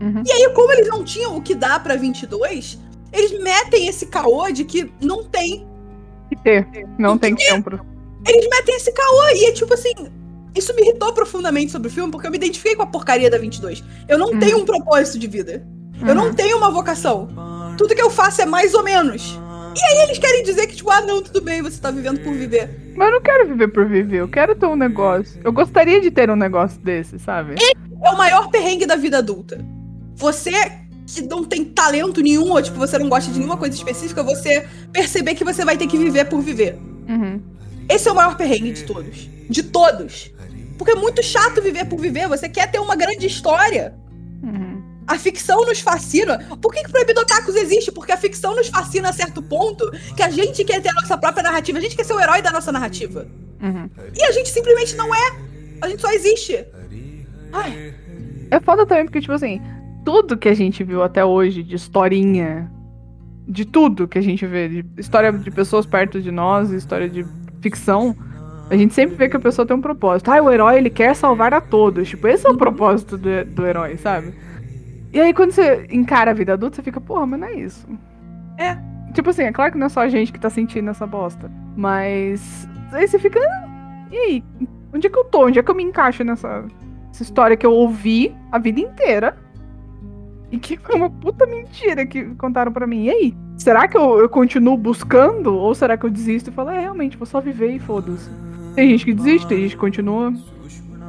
[0.00, 0.22] Uhum.
[0.26, 2.78] E aí, como eles não tinham o que dá pra 22,
[3.12, 5.67] eles metem esse caô de que não tem.
[6.44, 6.86] Que ter.
[6.98, 7.78] Não tem tempo.
[8.26, 9.92] Eles metem esse caô e é tipo assim.
[10.54, 13.38] Isso me irritou profundamente sobre o filme, porque eu me identifiquei com a porcaria da
[13.38, 13.84] 22.
[14.08, 14.38] Eu não Uhum.
[14.38, 15.64] tenho um propósito de vida.
[16.06, 16.34] Eu não Uhum.
[16.34, 17.28] tenho uma vocação.
[17.76, 19.38] Tudo que eu faço é mais ou menos.
[19.76, 22.32] E aí eles querem dizer que, tipo, ah, não, tudo bem, você tá vivendo por
[22.34, 22.92] viver.
[22.96, 25.40] Mas eu não quero viver por viver, eu quero ter um negócio.
[25.44, 27.54] Eu gostaria de ter um negócio desse, sabe?
[28.02, 29.64] É o maior perrengue da vida adulta.
[30.16, 30.50] Você
[31.14, 34.68] que não tem talento nenhum, ou tipo, você não gosta de nenhuma coisa específica, você
[34.92, 36.78] perceber que você vai ter que viver por viver.
[37.08, 37.40] Uhum.
[37.88, 39.28] Esse é o maior perrengue de todos.
[39.48, 40.30] De todos.
[40.76, 42.28] Porque é muito chato viver por viver.
[42.28, 43.94] Você quer ter uma grande história.
[44.42, 44.82] Uhum.
[45.06, 46.38] A ficção nos fascina.
[46.60, 47.90] Por que, que Proibido Otakus existe?
[47.90, 51.16] Porque a ficção nos fascina a certo ponto que a gente quer ter a nossa
[51.16, 51.78] própria narrativa.
[51.78, 53.26] A gente quer ser o herói da nossa narrativa.
[53.62, 53.88] Uhum.
[54.14, 55.38] E a gente simplesmente não é.
[55.80, 56.64] A gente só existe.
[57.52, 57.94] Ai,
[58.50, 59.60] É foda também porque, tipo assim,
[60.04, 62.70] tudo que a gente viu até hoje de historinha,
[63.46, 67.24] de tudo que a gente vê, de história de pessoas perto de nós, história de
[67.60, 68.14] ficção,
[68.70, 70.30] a gente sempre vê que a pessoa tem um propósito.
[70.30, 72.08] Ah, o herói, ele quer salvar a todos.
[72.08, 74.34] Tipo, esse é o propósito do, do herói, sabe?
[75.12, 77.88] E aí, quando você encara a vida adulta, você fica, porra, mas não é isso.
[78.58, 78.76] É.
[79.14, 81.50] Tipo assim, é claro que não é só a gente que tá sentindo essa bosta.
[81.74, 82.68] Mas.
[82.92, 83.40] Aí você fica.
[83.40, 83.68] "Ah,
[84.12, 84.44] E aí?
[84.92, 85.46] Onde é que eu tô?
[85.46, 86.64] Onde é que eu me encaixo nessa,
[87.10, 89.36] essa história que eu ouvi a vida inteira?
[90.50, 93.04] E que foi uma puta mentira que contaram pra mim.
[93.04, 93.36] E aí?
[93.56, 95.54] Será que eu, eu continuo buscando?
[95.54, 98.30] Ou será que eu desisto e falo, é, realmente, vou só viver e foda-se?
[98.74, 100.32] Tem gente que desiste, tem gente que continua.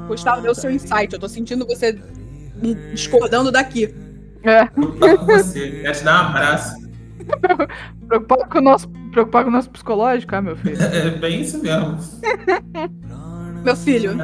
[0.08, 1.14] Gustavo, deu seu insight.
[1.14, 1.98] Eu tô sentindo você
[2.92, 3.94] discordando daqui.
[4.44, 5.82] É, tô com você.
[5.82, 6.76] Quero te dar um abraço.
[8.08, 10.78] preocupado com o nosso, preocupado com o nosso psicológico, ah, meu filho.
[10.82, 11.98] É bem isso mesmo.
[13.64, 14.16] Meu filho,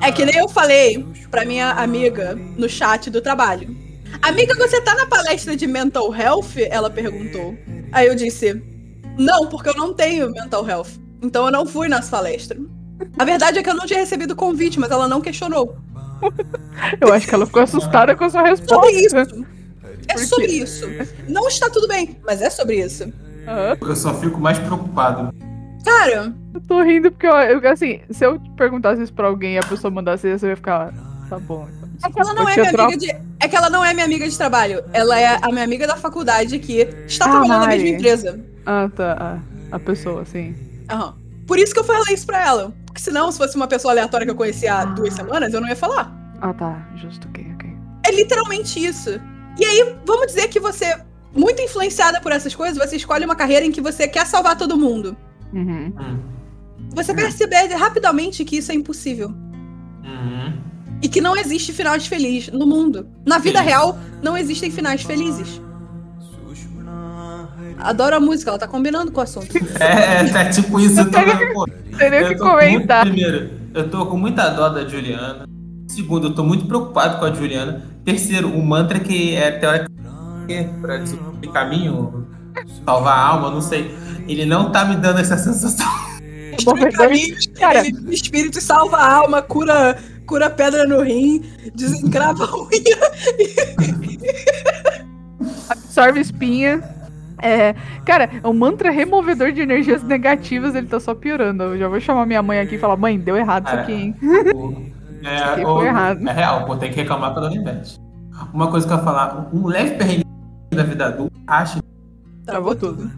[0.00, 3.76] É, é que nem eu falei pra minha amiga no chat do trabalho.
[4.20, 6.56] Amiga, você tá na palestra de mental health?
[6.70, 7.56] Ela perguntou.
[7.90, 8.62] Aí eu disse:
[9.18, 10.88] Não, porque eu não tenho mental health.
[11.22, 12.60] Então eu não fui nas palestras.
[13.18, 15.76] A verdade é que eu não tinha recebido convite, mas ela não questionou.
[17.00, 18.74] Eu acho que ela ficou assustada com a sua resposta.
[18.74, 19.46] Sobre isso.
[20.08, 20.86] É sobre isso.
[21.28, 23.12] Não está tudo bem, mas é sobre isso.
[23.46, 25.34] Ah, eu só fico mais preocupado.
[25.84, 29.58] Cara, eu tô rindo porque, eu, eu- assim, se eu perguntasse isso pra alguém e
[29.58, 30.92] a pessoa mandasse isso, eu ia ficar,
[31.28, 31.66] tá bom.
[32.04, 33.16] É que ela não é minha amiga de.
[33.40, 34.84] É que ela não é minha amiga de trabalho.
[34.92, 38.40] Ela é a minha amiga da faculdade que está Ah, trabalhando na mesma empresa.
[38.64, 39.16] Ah, tá.
[39.20, 39.38] ah,
[39.72, 40.54] a pessoa, sim.
[40.90, 41.14] Aham.
[41.46, 42.72] Por isso que eu falei isso pra ela.
[42.86, 45.68] Porque senão, se fosse uma pessoa aleatória que eu conhecia há duas semanas, eu não
[45.68, 46.12] ia falar.
[46.40, 46.88] Ah, tá.
[46.96, 47.70] Justo, ok, ok.
[48.06, 49.10] É literalmente isso.
[49.58, 50.96] E aí, vamos dizer que você,
[51.34, 54.76] muito influenciada por essas coisas, você escolhe uma carreira em que você quer salvar todo
[54.76, 55.16] mundo.
[55.52, 55.92] Uhum.
[55.98, 56.18] Hum.
[56.94, 59.28] Você percebe rapidamente que isso é impossível.
[59.28, 60.41] Uhum.
[61.02, 63.08] E que não existe final de feliz no mundo.
[63.26, 63.64] Na vida Sim.
[63.64, 65.60] real, não existem finais felizes.
[67.78, 69.48] Adoro a música, ela tá combinando com o assunto.
[69.80, 71.00] É, é, é tipo isso.
[71.00, 71.18] Eu tô,
[71.52, 71.66] pô,
[71.98, 73.04] Teria eu que tô com muito- comentar.
[73.04, 75.44] primeiro, eu tô com muita dó da Juliana.
[75.88, 77.82] Segundo, eu tô muito preocupado com a Juliana.
[78.04, 79.90] Terceiro, o mantra que é teórico
[80.80, 82.26] pra descobrir caminho,
[82.84, 83.92] salvar a alma, não sei.
[84.28, 85.86] Ele não tá me dando essa sensação.
[86.64, 87.46] Bom, caminhos.
[87.58, 91.42] Cara- Ele espírito salva a alma, cura, cura pedra no rim,
[91.74, 92.98] desencrava a unha.
[95.68, 96.82] Absorve espinha.
[97.44, 101.64] É, cara, é um mantra removedor de energias negativas, ele tá só piorando.
[101.64, 103.92] Eu já vou chamar minha mãe aqui e falar, mãe, deu errado isso Cara, aqui,
[103.92, 104.14] hein?
[104.54, 106.28] o- É, aqui o- foi errado.
[106.28, 107.98] é real, pô, tem que reclamar Dona Ivete.
[108.52, 110.24] Uma coisa que eu ia falar, um leve perrengue
[110.72, 111.80] da vida adulta, acha
[112.46, 113.10] Travou tudo.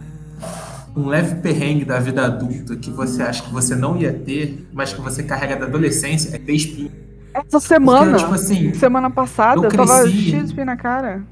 [0.96, 4.92] Um leve perrengue da vida adulta que você acha que você não ia ter, mas
[4.92, 6.90] que você carrega da adolescência, é ter espinho.
[7.34, 10.76] Essa semana, Porque, tipo assim, semana passada, eu eu tava cresci- cheio de espinha na
[10.76, 11.22] cara.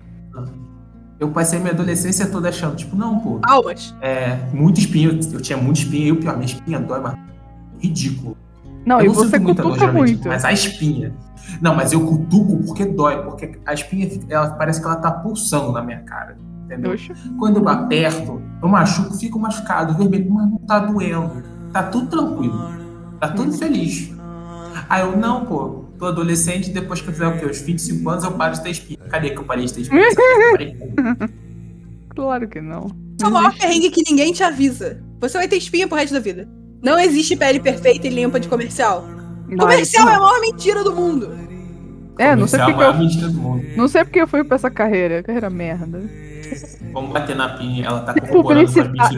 [1.20, 3.94] eu passei minha adolescência toda achando, tipo, não, pô, Almas.
[4.00, 7.14] é, muito espinho, eu tinha muito espinho, e o pior, minha espinha dói, mas
[7.78, 8.36] ridículo.
[8.84, 10.26] Não, eu e não você sinto muita dor, muito.
[10.28, 11.14] Mas a espinha.
[11.60, 15.70] Não, mas eu cutuco porque dói, porque a espinha, ela parece que ela tá pulsando
[15.70, 16.36] na minha cara.
[16.72, 16.92] Entendeu?
[16.92, 17.12] Oxe.
[17.38, 21.42] Quando eu aperto, eu machuco, fico machucado, vermelho, mas não tá doendo.
[21.72, 22.58] Tá tudo tranquilo.
[23.20, 24.10] Tá tudo feliz.
[24.88, 27.46] Aí eu, não, pô, tô adolescente, depois que eu fizer o quê?
[27.46, 28.98] Os 25 anos eu paro de ter espinha.
[29.10, 30.02] Cadê que eu parei de ter espinha?
[32.14, 32.90] Claro que não.
[33.22, 35.02] É o maior perrengue que ninguém te avisa.
[35.18, 36.46] Você vai ter espinha pro resto da vida.
[36.82, 39.08] Não existe pele perfeita e limpa de comercial.
[39.58, 41.30] Comercial é a maior mentira do mundo.
[42.18, 43.64] É, não sei é porque eu, mundo.
[43.76, 45.22] não sei porque eu fui pra essa carreira.
[45.22, 46.00] Carreira merda.
[46.92, 49.10] Vamos bater na pinha, ela tá corroborando com as.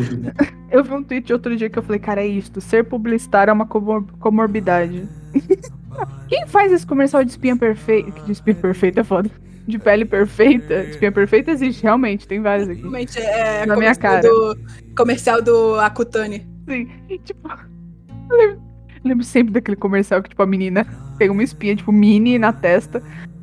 [0.71, 2.61] Eu vi um tweet outro dia que eu falei, cara, é isto.
[2.61, 5.09] Ser publicitário é uma comor- comorbidade.
[6.29, 8.13] Quem faz esse comercial de espinha perfeita?
[8.25, 9.31] De espinha perfeita é foda.
[9.67, 10.75] De pele perfeita.
[10.85, 12.27] Espinha perfeita existe, realmente.
[12.29, 12.81] Tem vários aqui.
[12.81, 14.23] Realmente é Na minha cara.
[14.23, 14.57] do,
[14.97, 16.47] comercial do Akutani.
[16.69, 16.89] Sim.
[17.09, 17.49] E, tipo,
[19.09, 20.87] lembro, sempre daquele comercial que, tipo, a menina
[21.19, 23.03] tem uma espinha, tipo, mini na testa.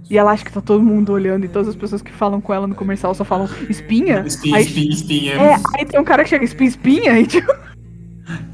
[0.09, 2.53] E ela acha que tá todo mundo olhando e todas as pessoas que falam com
[2.53, 4.23] ela no comercial só falam espinha.
[4.25, 5.33] Espinha, Aí- espinha, espinha.
[5.35, 7.53] É, aí tem um cara que chega espinha, espinha, e tipo,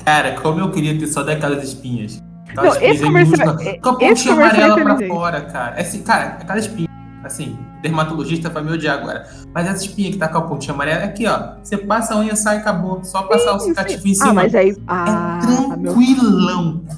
[0.05, 2.21] Cara, como eu queria ter só daquelas espinhas.
[2.55, 5.75] Não, Aquelas esse espinhas comercial- minúsculas, Com a esse pontinha é amarela pra fora, cara.
[5.77, 6.87] É Assim, cara, aquela espinha,
[7.23, 9.27] assim, dermatologista vai me odiar agora.
[9.53, 11.55] Mas essa espinha que tá com a pontinha amarela, é aqui, ó.
[11.63, 13.03] Você passa a unha, sai, acabou.
[13.03, 14.29] Só passar o cicativo em cima.
[14.29, 14.69] Ah, mas aí.
[14.71, 15.93] É Ah, meu.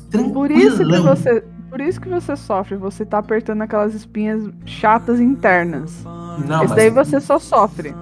[0.09, 0.33] Tranquilão.
[0.33, 1.43] Por isso que você.
[1.69, 6.03] Por isso que você sofre, você tá apertando aquelas espinhas chatas internas.
[6.03, 7.93] Não, Esse mas daí você só sofre.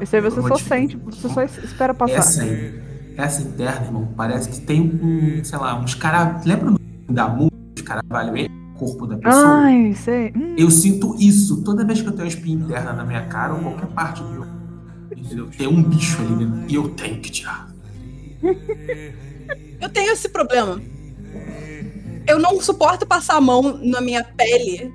[0.00, 2.12] Esse aí você só te- sente, você só es- espera passar.
[2.18, 6.44] essa aí, essa interna, irmão, parece que tem um, sei lá, uns caras.
[6.44, 9.56] Lembra do da música, os caralho, ele, o corpo da pessoa?
[9.60, 10.32] Ai, sei.
[10.36, 13.54] Hum, Eu sinto isso toda vez que eu tenho uma espinha interna na minha cara
[13.54, 14.46] ou qualquer parte do meu.
[15.16, 15.46] Entendeu?
[15.56, 17.68] Tem um bicho ali dentro e eu tenho que tirar.
[19.80, 20.78] Eu tenho esse problema.
[22.26, 24.92] Eu não suporto passar a mão na minha pele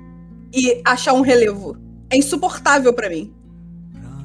[0.52, 1.76] e achar um relevo.
[2.10, 3.32] É insuportável pra mim.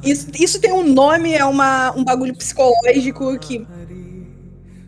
[0.04, 3.66] Isso, isso tem um nome, é uma, um bagulho psicológico que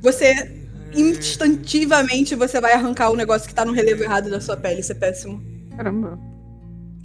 [0.02, 0.58] você
[0.94, 4.82] instantivamente você vai arrancar o negócio que tá no relevo errado da sua pele.
[4.82, 5.42] Isso é péssimo.
[5.76, 6.20] caramba.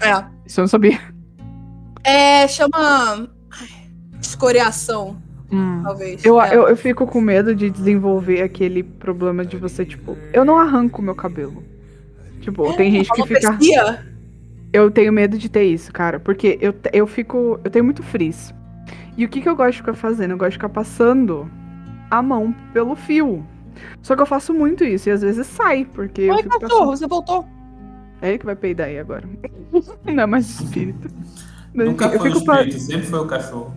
[0.01, 0.25] É.
[0.46, 1.01] Isso eu não sabia.
[2.05, 3.31] É, chama.
[3.51, 3.68] ai,
[4.20, 5.22] Escoriação,
[5.53, 5.83] Hum.
[5.85, 6.25] talvez.
[6.25, 6.55] Eu, É.
[6.57, 11.03] eu, eu fico com medo de desenvolver aquele problema de você, tipo, eu não arranco
[11.03, 11.62] meu cabelo.
[12.41, 13.59] Tipo, tem gente que fica.
[14.73, 17.61] Eu tenho medo de ter isso, cara, porque eu, eu fico.
[17.62, 18.55] Eu tenho muito frizz.
[19.17, 20.31] E o que, que eu gosto de ficar fazendo?
[20.31, 21.49] Eu gosto de ficar passando
[22.11, 23.45] a mão pelo fio.
[24.03, 26.87] Só que eu faço muito isso e às vezes sai, porque eu Oi, cachorro, passando...
[26.87, 27.47] você voltou.
[28.23, 29.25] É ele que vai peidar aí agora.
[30.07, 31.09] Não é mais espírito.
[31.75, 33.75] Mas, Nunca eu, foi o fico pa- espírito, sempre foi o cachorro.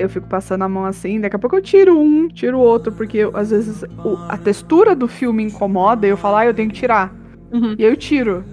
[0.00, 2.90] Eu fico passando a mão assim, daqui a pouco eu tiro um, tiro o outro,
[2.92, 6.46] porque eu- às vezes o- a textura do fio me incomoda e eu falo, ah,
[6.46, 7.14] eu tenho que tirar.
[7.52, 7.74] Uhum.
[7.78, 8.44] E aí eu tiro.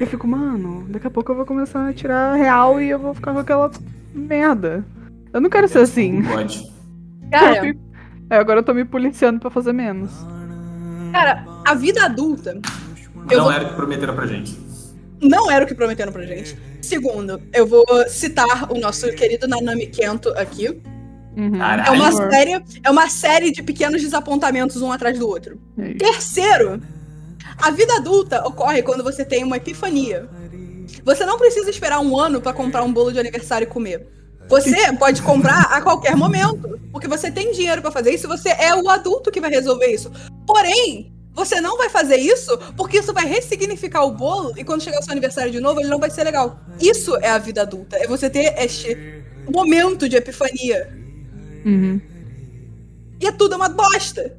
[0.00, 3.14] Eu fico, mano, daqui a pouco eu vou começar a tirar real e eu vou
[3.14, 3.70] ficar com aquela
[4.14, 4.84] merda.
[5.32, 6.22] Eu não quero ser assim.
[6.22, 6.70] Pode.
[7.30, 7.80] Cara, Eu fico-
[8.28, 10.10] É, agora eu tô me policiando pra fazer menos.
[11.12, 12.58] cara, a vida adulta
[13.30, 14.58] Eu não vou- era o que prometeram pra gente.
[15.22, 16.56] não era o que prometeram pra gente.
[16.82, 20.80] Segundo, eu vou citar o nosso querido Nanami Kento aqui.
[21.36, 21.62] Uhum.
[21.62, 25.60] É uma Por- série, é uma série de pequenos desapontamentos um atrás do outro.
[25.78, 25.98] É isso.
[25.98, 26.80] Terceiro,
[27.58, 30.28] a vida adulta ocorre quando você tem uma epifania.
[31.04, 34.08] Você não precisa esperar um ano pra comprar um bolo de aniversário e comer.
[34.48, 38.74] Você pode comprar a qualquer momento, porque você tem dinheiro pra fazer isso, você é
[38.74, 40.10] o adulto que vai resolver isso.
[40.46, 45.00] Porém, você não vai fazer isso porque isso vai ressignificar o bolo e quando chegar
[45.00, 46.58] o seu aniversário de novo, ele não vai ser legal.
[46.80, 49.22] Isso é a vida adulta, é você ter este
[49.52, 51.04] momento de epifania.
[51.64, 52.00] Uhum.
[53.20, 54.36] E é tudo uma bosta.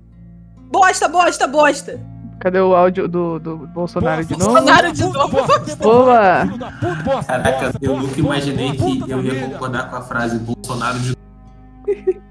[0.71, 1.99] Bosta, bosta, bosta.
[2.39, 4.51] Cadê o áudio do, do Bolsonaro de novo?
[4.51, 5.37] Bolsonaro de novo.
[5.77, 6.45] Boa.
[7.03, 11.17] Bosta, Caraca, eu nunca imaginei que eu ia concordar com a frase Bolsonaro de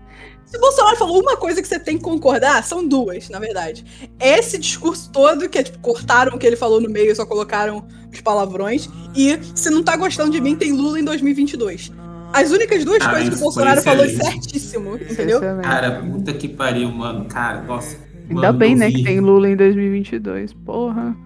[0.46, 3.84] Se o Bolsonaro falou uma coisa que você tem que concordar, são duas, na verdade.
[4.20, 7.26] Esse discurso todo, que é tipo, cortaram o que ele falou no meio e só
[7.26, 8.88] colocaram os palavrões.
[9.14, 11.90] E se não tá gostando de mim, tem Lula em 2022.
[12.32, 14.50] As únicas duas Ah, coisas que o Bolsonaro falou excelente.
[14.50, 15.40] certíssimo, é entendeu?
[15.62, 17.24] Cara, puta que pariu, mano.
[17.26, 17.96] Cara, nossa.
[18.28, 18.94] Ainda mano, bem, né, vi.
[18.96, 20.52] que tem Lula em 2022.
[20.52, 21.16] Porra.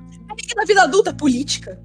[0.51, 1.79] E na vida adulta, política.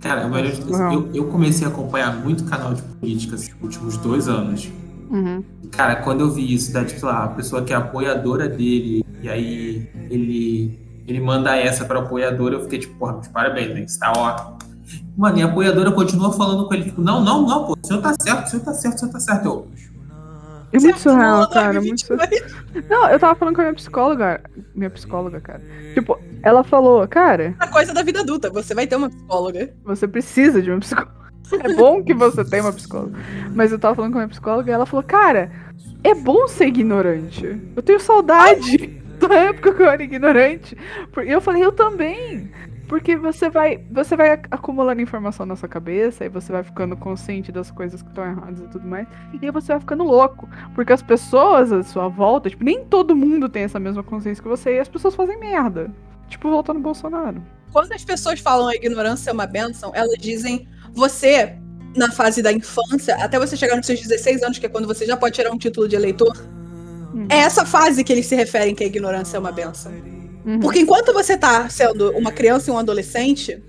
[0.00, 4.28] Cara, eu, eu, eu comecei a acompanhar muito canal de política assim, nos últimos dois
[4.28, 4.70] anos.
[5.10, 5.44] Uhum.
[5.70, 9.28] Cara, quando eu vi isso, da, tipo, lá, a pessoa que é apoiadora dele, e
[9.28, 13.82] aí ele, ele manda essa pra apoiadora, eu fiquei tipo, porra, parabéns, né?
[13.82, 14.58] Isso tá ótimo.
[15.16, 18.00] Mano, e a apoiadora continua falando com ele, tipo, não, não, não, pô, o senhor
[18.02, 19.44] tá certo, o senhor tá certo, o senhor tá certo.
[19.46, 19.68] Eu,
[20.72, 21.80] É muito Certo, surreal, cara.
[21.80, 22.28] Muito surreal.
[22.28, 22.88] 2022.
[22.88, 24.40] Não, eu tava falando com a minha psicóloga.
[24.74, 25.62] Minha psicóloga, cara.
[25.94, 29.72] Tipo, ela falou, cara, Outra coisa da vida adulta, você vai ter uma psicóloga.
[29.84, 31.20] você precisa de uma psicóloga.
[31.64, 33.18] É bom que você tenha uma psicóloga.
[33.52, 35.50] Mas eu tava falando com a minha psicóloga e ela falou, cara,
[36.04, 37.60] é bom ser ignorante.
[37.74, 40.76] Eu tenho saudade da época que eu era ignorante.
[41.26, 42.48] E eu falei, eu também.
[42.90, 46.96] Porque você vai, você vai ac- acumulando informação na sua cabeça e você vai ficando
[46.96, 49.06] consciente das coisas que estão erradas e tudo mais.
[49.40, 50.48] E aí você vai ficando louco.
[50.74, 54.48] Porque as pessoas à sua volta, tipo, nem todo mundo tem essa mesma consciência que
[54.48, 55.88] você e as pessoas fazem merda.
[56.28, 57.40] Tipo, voltando no Bolsonaro.
[57.72, 61.56] Quando as pessoas falam a ignorância é uma bênção, elas dizem você,
[61.96, 65.06] na fase da infância, até você chegar nos seus 16 anos, que é quando você
[65.06, 66.36] já pode tirar um título de eleitor,
[67.14, 67.26] Hum.
[67.28, 69.92] é essa fase que eles se referem que a ignorância é uma bênção.
[70.50, 70.58] Uhum.
[70.58, 73.62] Porque enquanto você tá sendo uma criança e um adolescente,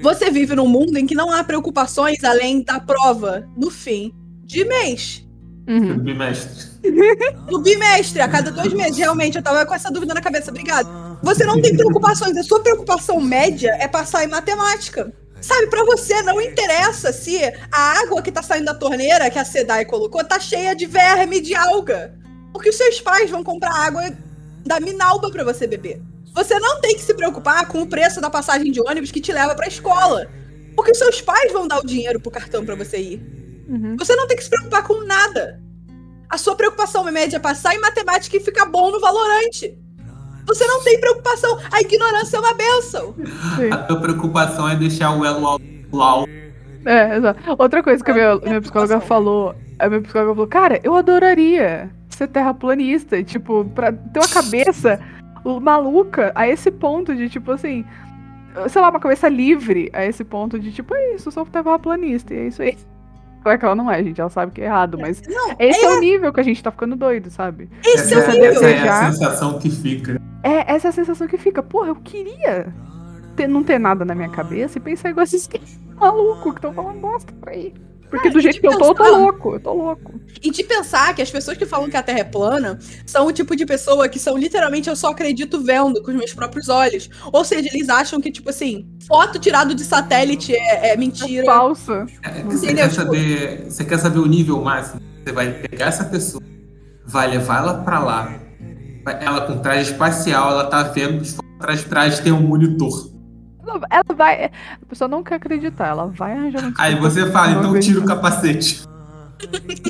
[0.00, 4.64] você vive num mundo em que não há preocupações além da prova no fim de
[4.64, 5.26] mês.
[5.68, 5.98] Uhum.
[5.98, 6.72] bimestre.
[7.48, 8.96] No bimestre, a cada dois meses.
[8.96, 10.50] Realmente, eu tava com essa dúvida na cabeça.
[10.50, 10.88] Obrigada.
[11.22, 12.36] Você não tem preocupações.
[12.36, 15.12] A sua preocupação média é passar em matemática.
[15.40, 17.38] Sabe, pra você não interessa se
[17.70, 21.40] a água que tá saindo da torneira, que a SEDAI colocou, tá cheia de verme
[21.40, 22.14] de alga.
[22.52, 24.02] Porque os seus pais vão comprar água
[24.64, 26.00] da Minalba pra você beber.
[26.34, 29.32] Você não tem que se preocupar com o preço da passagem de ônibus que te
[29.32, 30.26] leva pra escola.
[30.74, 33.22] Porque os seus pais vão dar o dinheiro pro cartão pra você ir.
[33.68, 33.96] Uhum.
[33.98, 35.60] Você não tem que se preocupar com nada.
[36.28, 39.78] A sua preocupação média é passar em matemática e ficar bom no valorante.
[40.46, 41.58] Você não tem preocupação.
[41.70, 43.14] A ignorância é uma benção.
[43.56, 43.70] Sim.
[43.70, 45.60] A tua preocupação é deixar o elo.
[46.84, 47.40] É, exato.
[47.58, 51.90] Outra coisa que a minha, minha psicóloga falou, a minha psicóloga falou, cara, eu adoraria
[52.08, 55.00] ser terraplanista, e, tipo, pra ter uma cabeça
[55.60, 57.84] maluca a esse ponto de, tipo, assim,
[58.68, 62.32] sei lá, uma cabeça livre a esse ponto de, tipo, é isso, eu sou terraplanista,
[62.32, 62.76] e é isso aí.
[63.42, 65.90] Claro que ela não é, gente, ela sabe que é errado, mas Não, esse é,
[65.90, 67.68] o nível que a gente tá ficando doido, sabe?
[67.84, 68.50] esse é o nível.
[68.50, 70.20] essa é a sensação que fica.
[70.44, 72.72] É essa é a sensação que fica, porra, eu queria
[73.34, 75.48] ter, não ter nada na minha cabeça e pensar igual esses
[75.96, 77.74] malucos que estão falando bosta por aí.
[78.12, 80.12] Porque Ah, do jeito que eu tô, eu tô pensar- louco, eu tô louco.
[80.42, 83.32] E de pensar que as pessoas que falam que a Terra é plana são o
[83.32, 87.08] tipo de pessoa que são literalmente eu só acredito vendo com os meus próprios olhos.
[87.32, 91.46] Ou seja, eles acham que, tipo assim, foto tirado de satélite é, é mentira.
[91.46, 92.04] Falsa.
[92.22, 92.84] É, Você Entendeu?
[92.84, 95.00] quer, Tipo- saber, você quer saber o nível máximo?
[95.24, 96.42] Você vai pegar essa pessoa,
[97.06, 98.34] vai levar ela pra lá.
[99.20, 103.10] Ela com traje espacial, ela tá vendo que atrás de trás tem um monitor.
[103.72, 104.44] Ela, ela vai.
[104.44, 108.04] A pessoa não quer acreditar, ela vai arranjar uma Aí você fala, então tira o
[108.04, 108.82] capacete.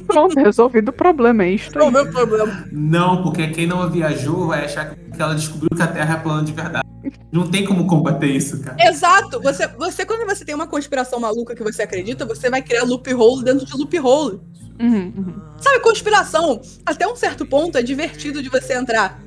[0.06, 2.64] Pronto, resolvido o problema, é isto Não, meu problema.
[2.72, 6.42] Não, porque quem não viajou vai achar que ela descobriu que a Terra é plana
[6.42, 6.86] de verdade.
[7.30, 8.76] Não tem como combater isso, cara.
[8.80, 9.40] Exato.
[9.42, 13.44] Você, você, quando você tem uma conspiração maluca que você acredita, você vai criar loophole
[13.44, 14.40] dentro de loophole.
[14.80, 15.34] Uhum, uhum.
[15.58, 19.20] Sabe, conspiração, até um certo ponto, é divertido de você entrar.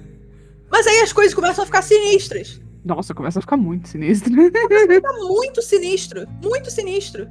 [0.72, 2.60] Mas aí as coisas começam a ficar sinistras.
[2.86, 4.32] Nossa, começa a ficar muito sinistro.
[5.02, 6.28] Tá muito sinistro.
[6.42, 7.28] Muito sinistro.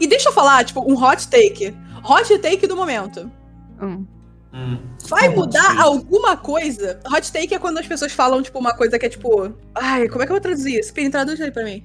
[0.00, 1.74] E deixa eu falar, tipo, um hot take.
[2.08, 3.30] Hot take do momento.
[3.82, 4.06] Hum.
[4.54, 4.78] Hum.
[5.08, 5.80] Vai mudar take.
[5.80, 7.00] alguma coisa?
[7.12, 9.52] Hot take é quando as pessoas falam, tipo, uma coisa que é tipo.
[9.74, 10.88] Ai, como é que eu vou traduzir isso?
[10.90, 11.84] Spin, traduz aí pra mim.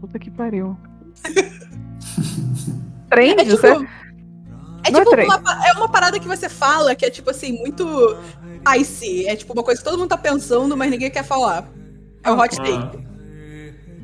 [0.00, 0.76] Puta que pariu.
[3.08, 3.56] Trend, É tipo.
[3.58, 3.84] certo?
[4.86, 5.26] É é tipo trem.
[5.26, 7.86] uma, é uma parada que você fala que é tipo assim, muito
[8.76, 9.26] icy.
[9.26, 11.66] É tipo uma coisa que todo mundo tá pensando, mas ninguém quer falar.
[12.24, 13.04] É o hot take.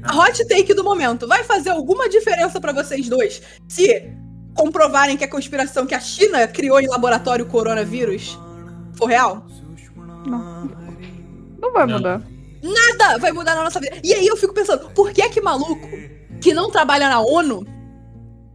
[0.03, 1.27] Ah, A hot take do momento.
[1.27, 4.13] Vai fazer alguma diferença pra vocês dois se
[4.55, 8.39] comprovarem que a conspiração que a China criou em laboratório o coronavírus
[8.95, 9.47] for real?
[10.27, 11.97] Não vai Não.
[11.97, 12.23] mudar.
[12.63, 13.97] Nada vai mudar na nossa vida.
[14.05, 15.89] E aí eu fico pensando, por que que maluco
[16.41, 17.67] que não trabalha na ONU,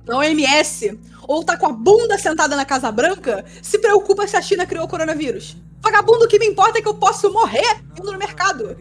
[0.06, 4.42] na OMS, ou tá com a bunda sentada na Casa Branca, se preocupa se a
[4.42, 5.58] China criou o coronavírus?
[5.82, 8.76] Vagabundo, o que me importa é que eu posso morrer indo no mercado.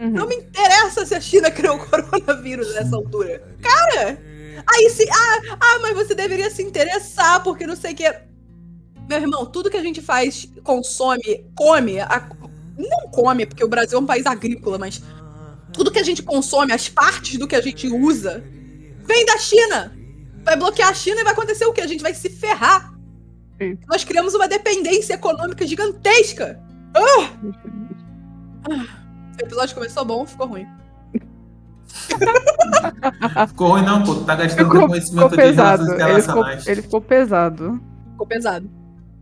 [0.00, 0.10] Uhum.
[0.10, 3.42] Não me interessa se a China criou o coronavírus nessa altura.
[3.62, 4.18] Cara,
[4.66, 5.06] aí se.
[5.10, 8.14] Ah, ah, mas você deveria se interessar, porque não sei o quê.
[9.08, 12.28] Meu irmão, tudo que a gente faz, consome, come, a-
[12.78, 15.02] não come, porque o Brasil é um país agrícola, mas
[15.72, 18.42] tudo que a gente consome, as partes do que a gente usa,
[19.04, 19.94] vem da China.
[20.44, 21.82] Vai bloquear a China e vai acontecer o quê?
[21.82, 22.94] A gente vai se ferrar.
[23.60, 23.76] Sim.
[23.88, 26.58] Nós criamos uma dependência econômica gigantesca.
[29.40, 30.66] O episódio começou bom, ficou ruim.
[33.48, 34.14] Ficou ruim não, pô.
[34.14, 36.10] Tu tá gastando Ficou, conhecimento ficou de relações pesado.
[36.10, 37.80] Ele ficou, ele ficou pesado.
[38.10, 38.70] Ficou pesado.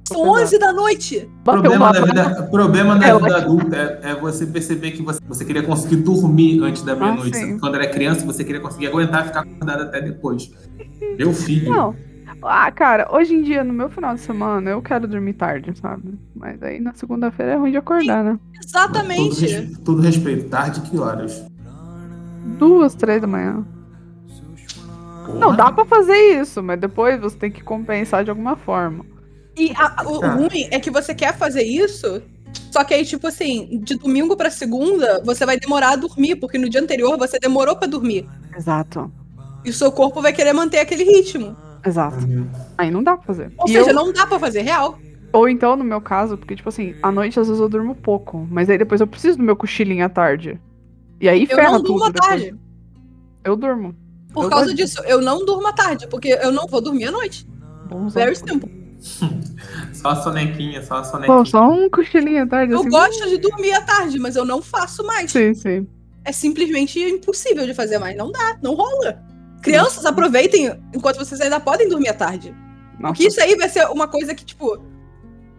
[0.07, 0.45] São Ficou pesado.
[0.45, 1.31] 11 da noite.
[1.41, 5.03] O Bateu problema da vida, o problema da vida adulta é, é você perceber que
[5.03, 7.39] você, você queria conseguir dormir antes da meia-noite.
[7.39, 7.59] Ah.
[7.61, 10.51] Quando era criança, você queria conseguir aguentar ficar acordado até depois.
[11.17, 11.71] Meu filho.
[11.71, 12.08] Não.
[12.43, 16.17] Ah, cara, hoje em dia, no meu final de semana, eu quero dormir tarde, sabe?
[16.35, 18.39] Mas aí na segunda-feira é ruim de acordar, né?
[18.65, 19.45] Exatamente.
[19.47, 20.49] res- todo respeito.
[20.49, 21.45] Tarde, que horas?
[22.59, 23.65] Duas, três da manhã.
[25.27, 25.39] Porra.
[25.39, 29.05] Não, dá pra fazer isso, mas depois você tem que compensar de alguma forma.
[29.57, 30.35] E a- o Tá.
[30.35, 32.23] ruim é que você quer fazer isso,
[32.71, 36.57] só que aí, tipo assim, de domingo pra segunda, você vai demorar a dormir, porque
[36.57, 38.29] no dia anterior você demorou pra dormir.
[38.57, 39.11] Exato.
[39.65, 41.57] E o seu corpo vai querer manter aquele ritmo.
[41.89, 42.25] Exato.
[42.27, 42.47] Uhum.
[42.77, 43.53] Aí não dá pra fazer.
[43.59, 44.99] Ou E seja, eu- não dá pra fazer real.
[45.33, 48.47] Ou então, no meu caso, porque, tipo assim, à noite às vezes eu durmo pouco,
[48.51, 50.59] mas aí depois eu preciso do meu cochilinho à tarde.
[51.21, 52.29] E aí Eu ferra não durmo tudo à depois.
[52.43, 52.55] tarde.
[53.45, 53.95] Eu durmo.
[54.33, 57.07] Por Eu causa gosto disso, eu não durmo à tarde, porque eu não vou dormir
[57.07, 57.47] à noite.
[58.13, 58.51] Very hábitos.
[58.51, 58.79] simple.
[59.93, 61.39] Só a sonequinha, só a sonequinha.
[61.39, 62.89] Pô, só um cochilinho à tarde, Eu assim.
[62.89, 65.31] gosto de dormir à tarde, mas eu não faço mais.
[65.31, 65.87] Sim, sim.
[66.25, 68.17] É simplesmente impossível de fazer mais.
[68.17, 69.21] Não dá, não rola.
[69.63, 72.55] Crianças, aproveitem enquanto vocês ainda podem dormir à tarde.
[72.99, 73.15] Nossa.
[73.15, 74.79] Porque isso aí vai ser uma coisa que, tipo,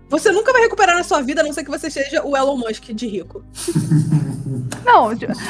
[0.10, 2.58] você nunca vai recuperar na sua vida, a não ser que você seja o Elon
[2.58, 3.44] Musk de rico.
[4.86, 5.10] Não,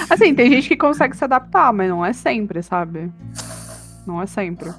[0.09, 3.09] assim, tem gente que consegue se adaptar, mas não é sempre, sabe?
[4.05, 4.69] Não é sempre.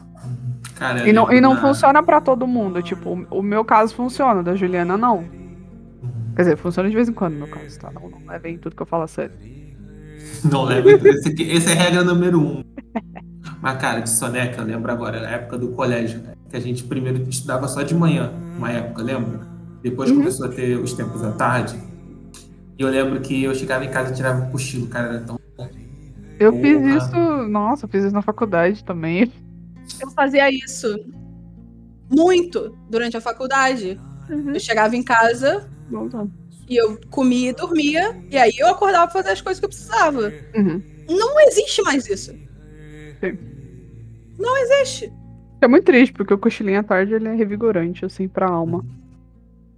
[0.74, 2.82] Cara, E não, e não na- funciona pra todo mundo.
[2.82, 5.24] Tipo, o- meu caso funciona, da Juliana não.
[6.36, 7.90] Quer dizer, funciona de vez em quando, no meu caso, tá?
[7.90, 9.32] Não, não levem tudo que eu falo a sério.
[10.50, 10.90] Não leva.
[11.08, 12.64] Esse, aqui, esse é a regra número um.
[13.60, 16.34] Mas, cara, de soneca, eu lembro agora, na época do colégio, né?
[16.48, 19.46] que a gente primeiro estudava só de manhã, uma época, lembra?
[19.82, 20.16] Depois Uhum.
[20.18, 21.78] começou a ter os tempos à tarde.
[22.78, 25.38] E eu lembro que eu chegava em casa e tirava um cochilo, cara, era tão.
[26.40, 26.96] Eu fiz Porra.
[26.96, 29.30] isso, nossa, eu fiz isso na faculdade também.
[30.00, 30.88] Eu fazia isso
[32.10, 34.00] muito durante a faculdade.
[34.28, 34.52] Uhum.
[34.54, 35.68] Eu chegava em casa
[36.68, 39.68] e eu comia e dormia, e aí eu acordava pra fazer as coisas que eu
[39.68, 40.32] precisava.
[40.56, 40.82] Uhum.
[41.08, 42.32] Não existe mais isso.
[43.20, 43.38] Sim.
[44.40, 45.12] Não existe.
[45.60, 48.84] É muito triste, porque o cochilinho à tarde ele é revigorante, assim, pra alma.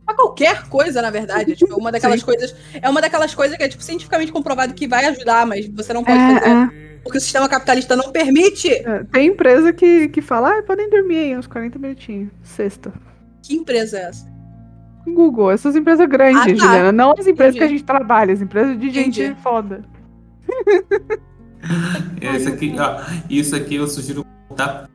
[0.06, 1.54] Pra qualquer coisa, na verdade.
[1.56, 2.26] Tipo, uma daquelas Sim.
[2.26, 2.54] coisas.
[2.80, 6.04] É uma daquelas coisas que é tipo, cientificamente comprovado que vai ajudar, mas você não
[6.04, 6.48] pode fazer.
[6.48, 8.68] É, Porque o sistema capitalista não permite.
[8.68, 9.04] é, é.
[9.04, 12.92] Tem empresa que, que fala, ah, podem dormir aí uns 40 minutinhos, sexta.
[13.42, 14.30] Que empresa é essa?
[15.04, 16.54] Google, essas empresas grandes, Ah, tá.
[16.54, 16.92] Juliana.
[16.92, 17.58] Não as empresas Entendi.
[17.58, 19.40] que a gente trabalha, as empresas de gente Entendi.
[19.42, 19.84] foda.
[22.20, 24.88] Esse aqui, ó, isso aqui eu sugiro tá?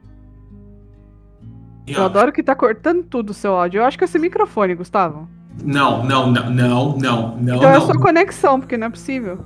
[1.87, 3.79] Eu adoro que tá cortando tudo o seu áudio.
[3.79, 5.27] Eu acho que é esse microfone, Gustavo.
[5.63, 9.39] Não, não, não, não, não, não, Então é sua conexão, porque não é possível.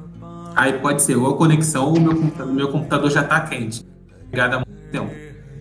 [0.55, 3.85] Aí pode ser ou a conexão ou o meu computador, meu computador já tá quente.
[4.29, 5.11] Ligado há muito tempo.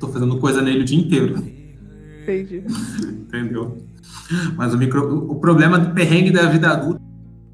[0.00, 1.36] Tô fazendo coisa nele o dia inteiro.
[2.22, 2.64] Entendi.
[3.02, 3.78] Entendeu?
[4.56, 7.00] Mas o, micro, o problema do perrengue da vida adulta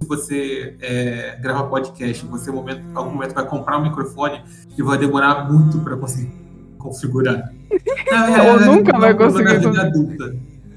[0.01, 4.43] se você é, grava podcast, você em momento, algum momento vai comprar um microfone
[4.77, 6.46] e vai demorar muito para conseguir
[6.87, 7.53] configurar.
[8.51, 10.37] Ou nunca não, vai o problema conseguir da vida adulta.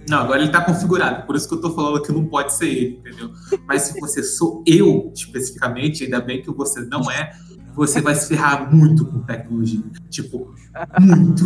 [0.09, 2.67] Não, agora ele tá configurado, por isso que eu tô falando que não pode ser
[2.67, 3.29] ele, entendeu?
[3.67, 7.31] Mas se você sou eu, especificamente, ainda bem que você não é,
[7.75, 9.83] você vai se ferrar muito com tecnologia.
[10.09, 10.53] Tipo,
[10.99, 11.43] muito.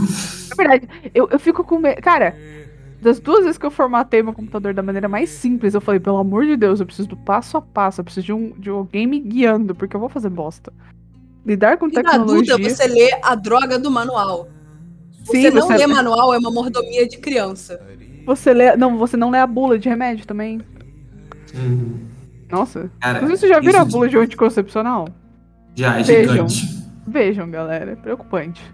[0.51, 2.01] É verdade, eu, eu fico com medo.
[2.01, 2.36] Cara,
[3.01, 6.18] das duas vezes que eu formatei meu computador da maneira mais simples, eu falei, pelo
[6.18, 9.05] amor de Deus, eu preciso do passo a passo, eu preciso de, um, de alguém
[9.05, 10.72] me guiando, porque eu vou fazer bosta.
[11.46, 12.54] Lidar com Vida tecnologia.
[12.56, 14.48] adulta, você lê a droga do manual.
[15.26, 17.80] Você Sim, não você- lê manual, é uma mordomia de criança.
[18.26, 18.76] Você lê.
[18.78, 20.62] Não, você não lê a bula de remédio também.
[21.54, 22.00] Uhum.
[22.50, 22.89] Nossa.
[23.02, 25.08] Cara, Mas você já viram a bula de anticoncepcional?
[25.76, 26.48] já é Vejam.
[26.48, 26.84] gigante.
[27.08, 27.91] Vejam, galera.
[27.91, 28.62] É preocupante.
[28.62, 28.72] Isso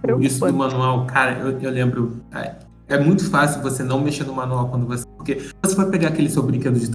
[0.00, 0.52] do Preocupante.
[0.56, 2.22] manual, cara, eu, eu lembro.
[2.32, 2.54] É,
[2.88, 5.04] é muito fácil você não mexer no manual quando você.
[5.16, 6.90] Porque você vai pegar aquele seu brinquedo de.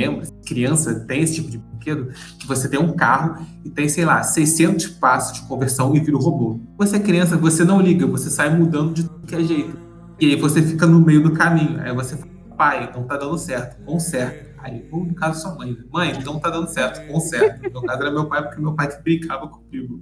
[0.00, 0.26] Lembra?
[0.46, 4.22] Criança tem esse tipo de brinquedo que você tem um carro e tem, sei lá,
[4.22, 6.58] 600 passos de conversão e vira um robô.
[6.78, 9.76] Você é criança, você não liga, você sai mudando de tudo que é jeito.
[10.18, 11.80] E aí você fica no meio do caminho.
[11.80, 14.50] Aí você fala, pai, não tá dando certo, conserta.
[14.62, 15.84] Aí, ou no caso, sua mãe, né?
[15.90, 17.68] mãe, não tá dando certo, conserta.
[17.70, 20.00] No caso era meu pai, porque meu pai que brincava comigo.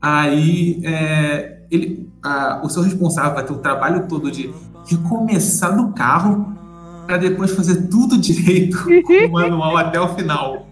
[0.00, 4.50] Aí, é, ele, ah, o seu responsável vai ter o trabalho todo de
[4.86, 6.59] recomeçar do carro
[7.10, 10.68] para depois fazer tudo direito com o manual até o final.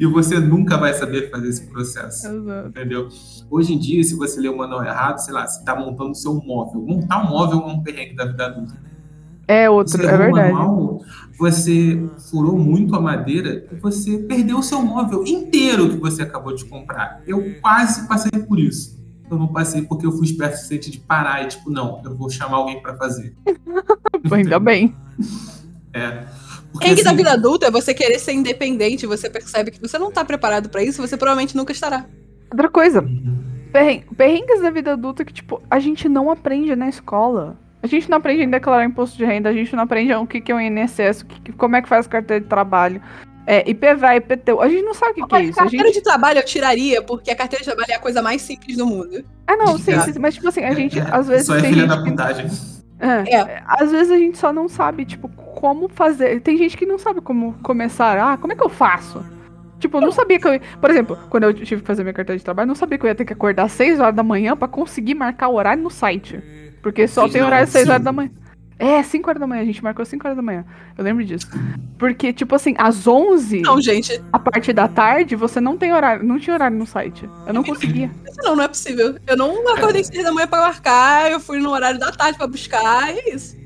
[0.00, 2.26] E você nunca vai saber fazer esse processo.
[2.26, 2.68] Exato.
[2.68, 3.08] Entendeu?
[3.50, 6.14] Hoje em dia, se você ler o manual errado, sei lá, você está montando o
[6.14, 6.80] seu móvel.
[6.80, 8.82] Montar um móvel é um perrengue da vida adulta.
[9.46, 10.52] É Você outro, é errou o verdade.
[10.54, 11.00] manual,
[11.38, 16.54] você furou muito a madeira e você perdeu o seu móvel inteiro que você acabou
[16.54, 17.22] de comprar.
[17.26, 18.98] Eu quase passei por isso.
[19.30, 22.16] Eu não passei porque eu fui esperto o suficiente de parar e, tipo, não, eu
[22.16, 23.34] vou chamar alguém para fazer.
[24.32, 24.94] Ainda bem.
[25.94, 26.24] É.
[26.72, 29.96] Porque, Perrengue da assim, vida adulta é você querer ser independente, você percebe que você
[29.96, 32.04] não tá preparado pra isso, você provavelmente nunca estará.
[32.50, 33.04] Outra coisa,
[33.72, 37.56] perren- perrengues da vida adulta que, tipo, a gente não aprende na escola.
[37.82, 40.40] A gente não aprende a declarar imposto de renda, a gente não aprende o que,
[40.40, 43.00] que é o INSS, o que que- como é que faz carteira de trabalho.
[43.46, 44.60] É, IPVA, IPTU.
[44.60, 45.60] A gente não sabe o que, que é isso.
[45.60, 45.96] A carteira gente...
[45.96, 48.86] de trabalho eu tiraria, porque a carteira de trabalho é a coisa mais simples do
[48.86, 49.22] mundo.
[49.46, 50.00] Ah, não, sim, É.
[50.00, 51.46] sim, mas, tipo assim, a gente, é, às vezes.
[51.46, 52.46] Só é tem filha gente da que- putagem.
[52.98, 53.62] É, É.
[53.66, 56.40] Às vezes a gente só não sabe, tipo, como fazer.
[56.40, 58.18] Tem gente que não sabe como começar.
[58.18, 59.24] Ah, como é que eu faço?
[59.78, 60.54] Tipo, eu não sabia que eu.
[60.54, 62.96] ia- Por exemplo, quando eu tive que fazer minha carteira de trabalho, eu não sabia
[62.96, 65.54] que eu ia ter que acordar às 6 horas da manhã pra conseguir marcar o
[65.56, 66.40] horário no site.
[66.82, 68.30] Porque só Seis tem não, horário às 6 horas da manhã.
[68.78, 70.64] É, 5 horas da manhã, a gente marcou 5 horas da manhã.
[70.98, 71.46] Eu lembro disso.
[71.96, 76.24] Porque, tipo assim, às 11, Não, gente, a partir da tarde, você não tem horário.
[76.24, 77.28] Não tinha horário no site.
[77.46, 78.10] Eu não conseguia.
[78.28, 79.16] isso não, não é possível.
[79.26, 82.46] Eu não acordei seis da manhã pra marcar, eu fui no horário da tarde pra
[82.48, 83.56] buscar, e é isso.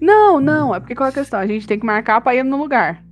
[0.00, 1.38] Não, não, é porque qual é a questão?
[1.38, 3.02] A gente tem que marcar pra ir no lugar.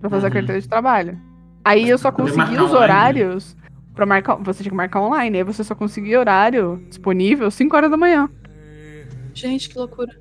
[0.00, 0.34] Pra fazer a Uhum.
[0.34, 1.18] carteira de trabalho.
[1.64, 2.74] Aí eu só consegui os online.
[2.76, 3.56] horários
[3.94, 4.36] pra marcar.
[4.36, 8.28] Você tinha que marcar online, aí você só conseguia horário disponível 5 horas da manhã.
[9.34, 10.12] Gente, que loucura.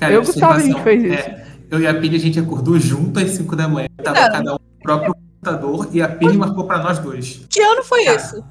[0.00, 1.12] Cara, Eu e o Gustavo, a gente fez isso.
[1.28, 3.86] é, eu e a Pili, a gente acordou junto às 5 da manhã.
[4.02, 4.32] Tava Cara.
[4.32, 7.44] cada um no próprio computador e a Pili marcou pra nós dois.
[7.48, 8.16] Que ano foi Cara.
[8.16, 8.42] esse?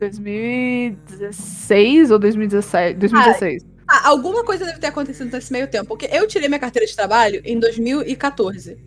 [0.00, 2.98] 2016 ou 2017?
[2.98, 3.64] 2016.
[3.88, 6.96] Ah, alguma coisa deve ter acontecido nesse meio tempo, porque eu tirei minha carteira de
[6.96, 8.78] trabalho em 2014.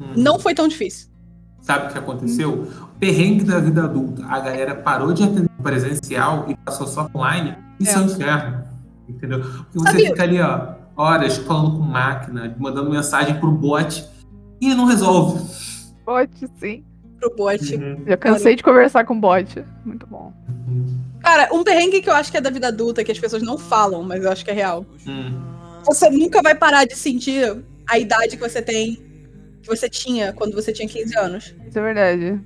[0.00, 0.12] Hum.
[0.16, 1.08] Não foi tão difícil.
[1.60, 2.62] Sabe o que aconteceu?
[2.62, 2.66] O
[2.98, 4.24] perrengue da vida adulta.
[4.26, 7.54] A galera parou de atender presencial e passou só online.
[7.78, 8.64] Isso é, um inferno.
[9.08, 9.40] Entendeu?
[9.40, 10.08] Porque você Sabia?
[10.08, 14.04] fica ali, ó, horas falando com máquina, mandando mensagem pro bot
[14.60, 15.40] e ele não resolve.
[16.04, 16.84] Bot, sim.
[17.18, 17.60] Pro bot.
[18.06, 19.64] Já cansei de conversar com bot.
[19.84, 20.32] Muito bom.
[21.22, 23.56] Cara, um perrengue que eu acho que é da vida adulta, que as pessoas não
[23.56, 24.84] falam, mas eu acho que é real.
[25.06, 25.40] Hum.
[25.84, 28.96] Você nunca vai parar de sentir a idade que você tem,
[29.62, 31.54] que você tinha quando você tinha 15 anos.
[31.66, 32.40] Isso é verdade.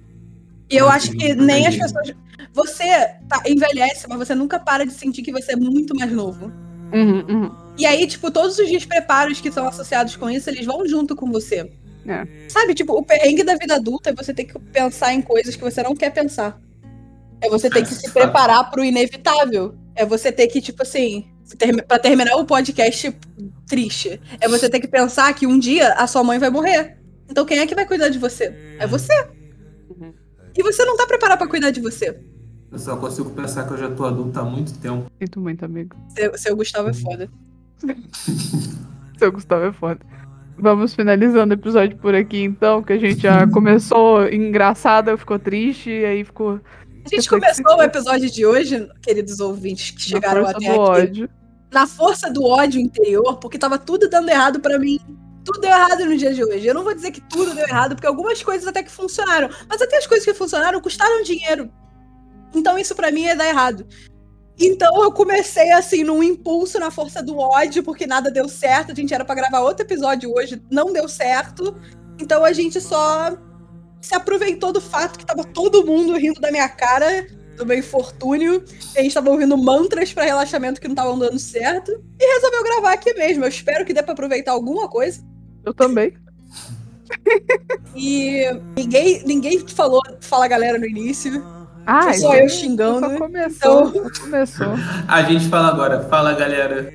[0.70, 2.12] E eu acho que nem as pessoas.
[2.52, 2.84] Você
[3.28, 6.52] tá, envelhece, mas você nunca para de sentir que você é muito mais novo.
[6.92, 7.65] Uhum, uhum.
[7.78, 11.30] E aí, tipo, todos os despreparos que são associados com isso, eles vão junto com
[11.30, 11.70] você.
[12.06, 12.26] É.
[12.48, 15.62] Sabe, tipo, o perrengue da vida adulta é você ter que pensar em coisas que
[15.62, 16.60] você não quer pensar.
[17.40, 19.74] É você ter que se preparar pro inevitável.
[19.94, 21.26] É você ter que, tipo assim,
[21.58, 23.14] termi- pra terminar o podcast
[23.66, 26.96] triste, é você ter que pensar que um dia a sua mãe vai morrer.
[27.28, 28.54] Então quem é que vai cuidar de você?
[28.78, 29.12] É você.
[29.90, 30.12] Uhum.
[30.56, 32.18] E você não tá preparado pra cuidar de você.
[32.70, 35.10] Eu só consigo pensar que eu já tô adulto há muito tempo.
[35.20, 35.96] Sinto muito, amigo.
[36.16, 37.28] Seu, seu Gustavo é foda.
[39.18, 40.00] Seu Gustavo é foda.
[40.58, 45.90] Vamos finalizando o episódio por aqui, então, que a gente já começou engraçado, ficou triste,
[45.90, 46.60] e aí ficou
[47.04, 50.82] A gente começou o episódio de hoje, queridos ouvintes que chegaram na força até do
[50.82, 51.30] aqui, ódio.
[51.72, 54.98] na força do ódio interior, porque tava tudo dando errado pra mim.
[55.44, 56.66] Tudo deu errado no dia de hoje.
[56.66, 59.48] Eu não vou dizer que tudo deu errado, porque algumas coisas até que funcionaram.
[59.68, 61.70] Mas até as coisas que funcionaram custaram dinheiro.
[62.52, 63.86] Então isso pra mim é dar errado.
[64.58, 68.92] Então eu comecei assim num impulso na força do ódio, porque nada deu certo.
[68.92, 71.76] A gente era pra gravar outro episódio hoje, não deu certo.
[72.18, 73.36] Então a gente só
[74.00, 77.26] se aproveitou do fato que tava todo mundo rindo da minha cara,
[77.56, 78.64] do meu infortúnio.
[78.94, 81.90] E a gente tava ouvindo mantras pra relaxamento que não estavam dando certo.
[82.18, 83.44] E resolveu gravar aqui mesmo.
[83.44, 85.22] Eu espero que dê pra aproveitar alguma coisa.
[85.64, 86.14] Eu também.
[87.94, 88.44] E
[88.76, 91.44] ninguém, ninguém falou Fala Galera no início.
[91.86, 93.00] Ah, só eu xingando.
[93.08, 94.66] Só começou, Então- só começou.
[95.06, 96.92] A gente fala agora, fala galera.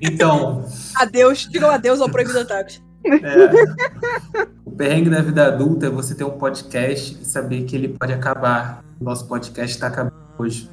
[0.00, 0.64] Então,
[0.96, 1.48] Adeus.
[1.50, 2.80] Digam adeus ao Proibido Otakus.
[3.04, 7.88] é, o perrengue da vida adulta é você ter um podcast e saber que ele
[7.88, 8.84] pode acabar.
[9.00, 10.70] O nosso podcast está acabando hoje.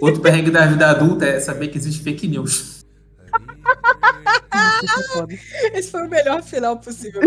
[0.00, 2.84] Outro perrengue da vida adulta é saber que existe fake news.
[5.72, 7.22] Esse foi o melhor final possível.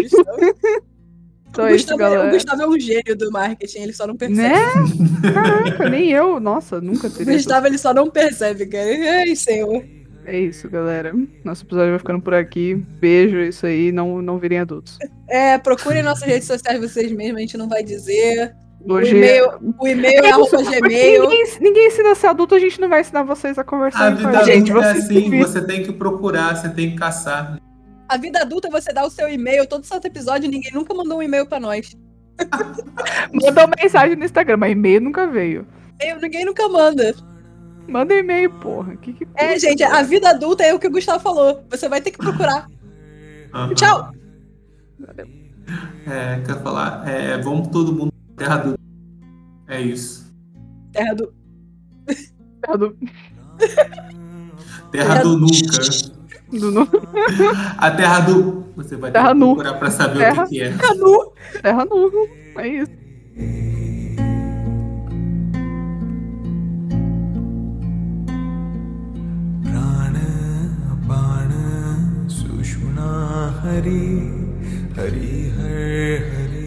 [1.63, 2.31] O, é isso, Gustavo é, o.
[2.31, 4.41] Gustavo é um gênio do marketing, ele só não percebe.
[4.41, 5.31] Né?
[5.33, 6.39] Caraca, nem eu.
[6.39, 7.33] Nossa, nunca O teria.
[7.33, 8.89] Gustavo ele só não percebe, cara.
[9.19, 9.83] Ai, senhor.
[10.25, 11.13] É isso, galera.
[11.43, 12.75] Nosso episódio vai ficando por aqui.
[12.99, 13.93] Beijo, é isso aí.
[13.93, 14.97] Não, não virem adultos.
[15.29, 18.53] É, procurem nossas redes sociais vocês mesmos, a gente não vai dizer.
[18.81, 19.15] O Hoje.
[19.15, 19.49] e-mail,
[19.79, 21.23] o e-mail é arroba gmail.
[21.23, 24.11] Ninguém, ninguém ensina a ser adulto, a gente não vai ensinar vocês a A conversar
[24.11, 24.71] com vida a gente.
[24.71, 27.57] é assim, você tem que procurar, você tem que caçar.
[28.07, 31.17] A vida adulta é você dá o seu e-mail todo santo episódio ninguém nunca mandou
[31.19, 31.95] um e-mail pra nós.
[33.33, 35.65] Mandou mensagem no Instagram, mas e-mail nunca veio.
[35.99, 37.15] E-mail ninguém nunca manda.
[37.87, 38.95] Manda e-mail, porra.
[38.97, 41.63] Que que É, gente, a vida adulta é o que o Gustavo falou.
[41.69, 42.69] Você vai ter que procurar.
[43.53, 43.73] Aham.
[43.73, 44.11] Tchau.
[46.05, 47.07] É, quer falar?
[47.09, 48.79] É, vamos todo mundo pra terra do.
[49.67, 50.31] É isso.
[50.91, 51.33] Terra do.
[52.61, 52.97] Terra do-
[54.91, 56.16] Terra do nunca.
[56.52, 56.88] do- no-
[57.78, 58.64] A terra do.
[58.76, 59.54] Você vai ter Terra que nu.
[59.54, 60.72] procurar pra saber Terra- o que, que é.
[60.72, 61.32] Canu.
[61.62, 62.28] Terra nu.
[62.58, 62.92] É isso.
[69.66, 70.14] प्राण
[71.10, 71.50] बाण
[72.36, 73.10] सुषुम्ना
[73.62, 74.02] हरि
[74.98, 76.65] हरि हर हरि